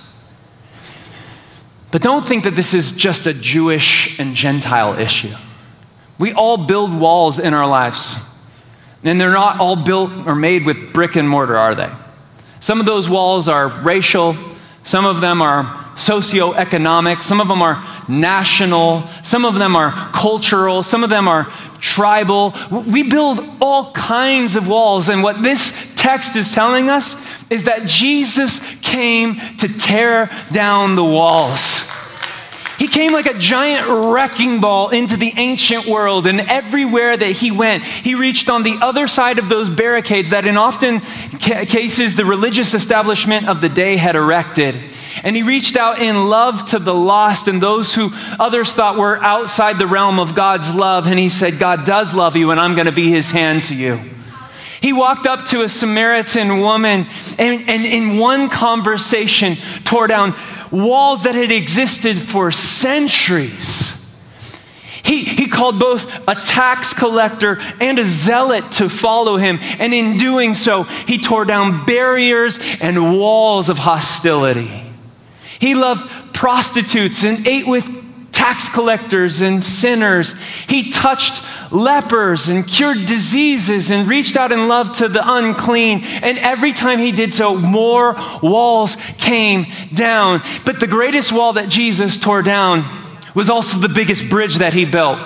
But 1.90 2.00
don't 2.00 2.24
think 2.24 2.44
that 2.44 2.56
this 2.56 2.72
is 2.72 2.92
just 2.92 3.26
a 3.26 3.34
Jewish 3.34 4.18
and 4.18 4.34
Gentile 4.34 4.98
issue. 4.98 5.34
We 6.18 6.32
all 6.32 6.56
build 6.56 6.98
walls 6.98 7.38
in 7.38 7.52
our 7.52 7.66
lives, 7.66 8.16
and 9.04 9.20
they're 9.20 9.32
not 9.32 9.60
all 9.60 9.76
built 9.76 10.10
or 10.26 10.34
made 10.34 10.64
with 10.64 10.94
brick 10.94 11.16
and 11.16 11.28
mortar, 11.28 11.58
are 11.58 11.74
they? 11.74 11.90
Some 12.60 12.80
of 12.80 12.86
those 12.86 13.10
walls 13.10 13.48
are 13.48 13.68
racial, 13.68 14.36
some 14.84 15.04
of 15.04 15.20
them 15.20 15.42
are 15.42 15.81
socioeconomic, 15.94 17.22
some 17.22 17.40
of 17.40 17.48
them 17.48 17.62
are 17.62 17.84
national, 18.08 19.06
some 19.22 19.44
of 19.44 19.54
them 19.54 19.76
are 19.76 19.92
cultural, 20.12 20.82
some 20.82 21.04
of 21.04 21.10
them 21.10 21.28
are 21.28 21.44
tribal. 21.80 22.54
We 22.70 23.02
build 23.02 23.40
all 23.60 23.92
kinds 23.92 24.56
of 24.56 24.68
walls, 24.68 25.08
and 25.08 25.22
what 25.22 25.42
this 25.42 25.92
text 25.96 26.36
is 26.36 26.52
telling 26.52 26.88
us 26.88 27.14
is 27.50 27.64
that 27.64 27.86
Jesus 27.86 28.60
came 28.80 29.36
to 29.58 29.68
tear 29.68 30.30
down 30.50 30.96
the 30.96 31.04
walls. 31.04 31.88
He 32.78 32.88
came 32.88 33.12
like 33.12 33.26
a 33.26 33.38
giant 33.38 34.06
wrecking 34.06 34.60
ball 34.60 34.88
into 34.88 35.16
the 35.16 35.32
ancient 35.36 35.86
world, 35.86 36.26
and 36.26 36.40
everywhere 36.40 37.16
that 37.16 37.30
he 37.30 37.52
went, 37.52 37.84
he 37.84 38.16
reached 38.16 38.50
on 38.50 38.64
the 38.64 38.76
other 38.80 39.06
side 39.06 39.38
of 39.38 39.48
those 39.48 39.70
barricades 39.70 40.30
that, 40.30 40.46
in 40.46 40.56
often 40.56 41.00
cases, 41.00 42.16
the 42.16 42.24
religious 42.24 42.74
establishment 42.74 43.48
of 43.48 43.60
the 43.60 43.68
day 43.68 43.96
had 43.96 44.16
erected. 44.16 44.74
And 45.24 45.36
he 45.36 45.42
reached 45.42 45.76
out 45.76 46.00
in 46.00 46.28
love 46.28 46.66
to 46.66 46.78
the 46.78 46.94
lost 46.94 47.46
and 47.46 47.62
those 47.62 47.94
who 47.94 48.10
others 48.40 48.72
thought 48.72 48.96
were 48.96 49.22
outside 49.22 49.78
the 49.78 49.86
realm 49.86 50.18
of 50.18 50.34
God's 50.34 50.74
love. 50.74 51.06
And 51.06 51.18
he 51.18 51.28
said, 51.28 51.58
God 51.58 51.84
does 51.84 52.12
love 52.12 52.36
you, 52.36 52.50
and 52.50 52.58
I'm 52.58 52.74
going 52.74 52.86
to 52.86 52.92
be 52.92 53.08
his 53.08 53.30
hand 53.30 53.64
to 53.64 53.74
you. 53.74 54.00
He 54.80 54.92
walked 54.92 55.28
up 55.28 55.44
to 55.46 55.62
a 55.62 55.68
Samaritan 55.68 56.58
woman 56.58 57.06
and, 57.38 57.68
and 57.68 57.86
in 57.86 58.18
one 58.18 58.48
conversation 58.48 59.54
tore 59.84 60.08
down 60.08 60.34
walls 60.72 61.22
that 61.22 61.36
had 61.36 61.52
existed 61.52 62.18
for 62.18 62.50
centuries. 62.50 63.98
He, 65.04 65.22
he 65.22 65.46
called 65.46 65.78
both 65.78 66.28
a 66.28 66.34
tax 66.34 66.94
collector 66.94 67.58
and 67.80 67.98
a 67.98 68.04
zealot 68.04 68.72
to 68.72 68.88
follow 68.88 69.36
him. 69.36 69.58
And 69.78 69.94
in 69.94 70.16
doing 70.16 70.54
so, 70.54 70.82
he 70.82 71.18
tore 71.18 71.44
down 71.44 71.86
barriers 71.86 72.58
and 72.80 73.18
walls 73.18 73.68
of 73.68 73.78
hostility. 73.78 74.91
He 75.62 75.76
loved 75.76 76.34
prostitutes 76.34 77.22
and 77.22 77.46
ate 77.46 77.68
with 77.68 77.86
tax 78.32 78.68
collectors 78.68 79.42
and 79.42 79.62
sinners. 79.62 80.32
He 80.68 80.90
touched 80.90 81.40
lepers 81.70 82.48
and 82.48 82.66
cured 82.66 83.06
diseases 83.06 83.88
and 83.92 84.08
reached 84.08 84.36
out 84.36 84.50
in 84.50 84.66
love 84.66 84.92
to 84.94 85.06
the 85.06 85.22
unclean. 85.24 86.00
And 86.20 86.36
every 86.38 86.72
time 86.72 86.98
he 86.98 87.12
did 87.12 87.32
so, 87.32 87.56
more 87.56 88.16
walls 88.42 88.96
came 89.18 89.66
down. 89.94 90.42
But 90.64 90.80
the 90.80 90.88
greatest 90.88 91.30
wall 91.30 91.52
that 91.52 91.68
Jesus 91.68 92.18
tore 92.18 92.42
down 92.42 92.82
was 93.32 93.48
also 93.48 93.78
the 93.78 93.88
biggest 93.88 94.28
bridge 94.28 94.56
that 94.56 94.72
he 94.72 94.84
built. 94.84 95.20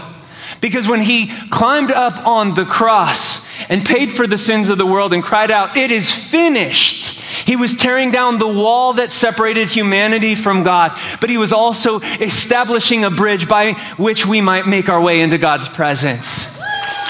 Because 0.61 0.87
when 0.87 1.01
he 1.01 1.29
climbed 1.49 1.93
up 1.93 2.27
on 2.27 2.53
the 2.53 2.67
cross 2.67 3.43
and 3.71 3.87
paid 3.87 4.13
for 4.13 4.27
the 4.27 4.37
sins 4.37 4.69
of 4.69 4.77
the 4.77 4.85
world 4.85 5.15
and 5.15 5.23
cried 5.23 5.51
out, 5.51 5.79
It 5.79 5.91
is 5.91 6.11
finished 6.11 7.06
he 7.45 7.57
was 7.57 7.75
tearing 7.75 8.11
down 8.11 8.39
the 8.39 8.49
wall 8.49 8.95
that 8.95 9.13
separated 9.13 9.69
humanity 9.69 10.35
from 10.35 10.63
God, 10.63 10.99
but 11.21 11.31
he 11.31 11.37
was 11.37 11.53
also 11.53 12.01
establishing 12.01 13.05
a 13.05 13.11
bridge 13.11 13.49
by 13.49 13.73
which 13.97 14.27
we 14.27 14.41
might 14.41 14.67
make 14.67 14.89
our 14.89 15.01
way 15.01 15.21
into 15.21 15.39
God's 15.39 15.69
presence. 15.69 16.61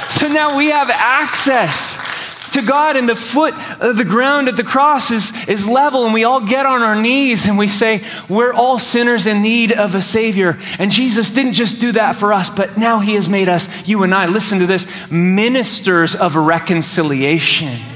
So 0.09 0.29
now 0.29 0.57
we 0.57 0.67
have 0.67 0.89
access 0.91 2.05
to 2.53 2.63
God, 2.63 2.97
and 2.97 3.09
the 3.09 3.17
foot 3.17 3.55
of 3.81 3.97
the 3.97 4.05
ground 4.05 4.49
at 4.49 4.57
the 4.57 4.65
cross 4.65 5.11
is, 5.11 5.31
is 5.47 5.67
level, 5.67 6.05
and 6.05 6.15
we 6.15 6.25
all 6.25 6.41
get 6.41 6.65
on 6.65 6.83
our 6.83 7.01
knees 7.01 7.47
and 7.47 7.59
we 7.59 7.69
say, 7.69 8.03
We're 8.29 8.53
all 8.53 8.79
sinners 8.79 9.27
in 9.27 9.43
need 9.43 9.73
of 9.73 9.95
a 9.95 10.01
Savior. 10.01 10.59
And 10.79 10.91
Jesus 10.91 11.31
didn't 11.31 11.53
just 11.53 11.81
do 11.81 11.93
that 11.93 12.17
for 12.17 12.33
us, 12.33 12.49
but 12.49 12.79
now 12.79 13.01
He 13.01 13.15
has 13.15 13.29
made 13.29 13.49
us, 13.49 13.87
you 13.87 14.03
and 14.03 14.15
I, 14.15 14.27
listen 14.27 14.59
to 14.61 14.67
this, 14.67 14.87
ministers 15.11 16.15
of 16.15 16.35
reconciliation. 16.35 17.96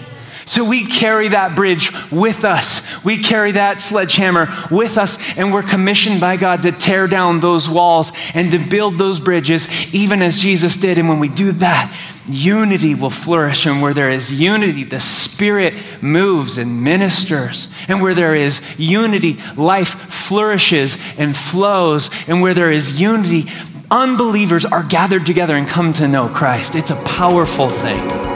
So 0.51 0.69
we 0.69 0.85
carry 0.85 1.29
that 1.29 1.55
bridge 1.55 1.93
with 2.11 2.45
us. 2.45 2.83
We 3.05 3.19
carry 3.19 3.53
that 3.53 3.81
sledgehammer 3.81 4.49
with 4.69 4.99
us, 4.99 5.17
and 5.39 5.53
we're 5.53 5.63
commissioned 5.63 6.21
by 6.21 6.39
God 6.39 6.63
to 6.63 6.73
tear 6.73 7.07
down 7.07 7.39
those 7.39 7.69
walls 7.69 8.11
and 8.35 8.51
to 8.51 8.59
build 8.59 8.99
those 8.99 9.21
bridges, 9.21 9.69
even 9.95 10.23
as 10.23 10.37
Jesus 10.37 10.75
did. 10.75 10.99
And 10.99 11.09
when 11.09 11.21
we 11.21 11.29
do 11.29 11.53
that, 11.53 11.97
unity 12.27 12.97
will 12.97 13.11
flourish. 13.11 13.65
And 13.65 13.81
where 13.81 13.95
there 13.95 14.11
is 14.11 14.41
unity, 14.41 14.83
the 14.83 14.99
Spirit 14.99 15.75
moves 16.03 16.59
and 16.59 16.83
ministers. 16.83 17.73
And 17.87 18.03
where 18.03 18.15
there 18.15 18.35
is 18.35 18.61
unity, 18.77 19.39
life 19.57 19.89
flourishes 19.89 20.99
and 21.17 21.37
flows. 21.37 22.11
And 22.27 22.43
where 22.43 22.55
there 22.55 22.73
is 22.73 23.01
unity, 23.01 23.45
unbelievers 23.89 24.65
are 24.65 24.83
gathered 24.83 25.27
together 25.27 25.55
and 25.55 25.69
come 25.69 25.93
to 25.93 26.09
know 26.09 26.29
Christ. 26.29 26.75
It's 26.75 26.91
a 26.91 27.01
powerful 27.05 27.69
thing. 27.69 28.30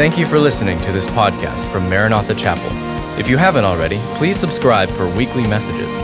Thank 0.00 0.16
you 0.16 0.24
for 0.24 0.38
listening 0.38 0.80
to 0.80 0.92
this 0.92 1.04
podcast 1.08 1.70
from 1.70 1.90
Maranatha 1.90 2.34
Chapel. 2.34 2.70
If 3.20 3.28
you 3.28 3.36
haven't 3.36 3.66
already, 3.66 3.98
please 4.14 4.38
subscribe 4.38 4.88
for 4.88 5.06
weekly 5.14 5.46
messages. 5.46 5.94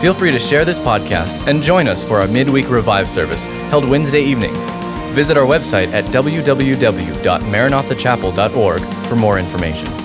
Feel 0.00 0.14
free 0.14 0.30
to 0.30 0.38
share 0.38 0.64
this 0.64 0.78
podcast 0.78 1.46
and 1.46 1.62
join 1.62 1.86
us 1.86 2.02
for 2.02 2.18
our 2.18 2.26
midweek 2.26 2.70
revive 2.70 3.10
service 3.10 3.42
held 3.68 3.86
Wednesday 3.86 4.22
evenings. 4.22 4.64
Visit 5.12 5.36
our 5.36 5.44
website 5.44 5.92
at 5.92 6.06
www.maranathachapel.org 6.06 8.80
for 9.06 9.16
more 9.16 9.38
information. 9.38 10.01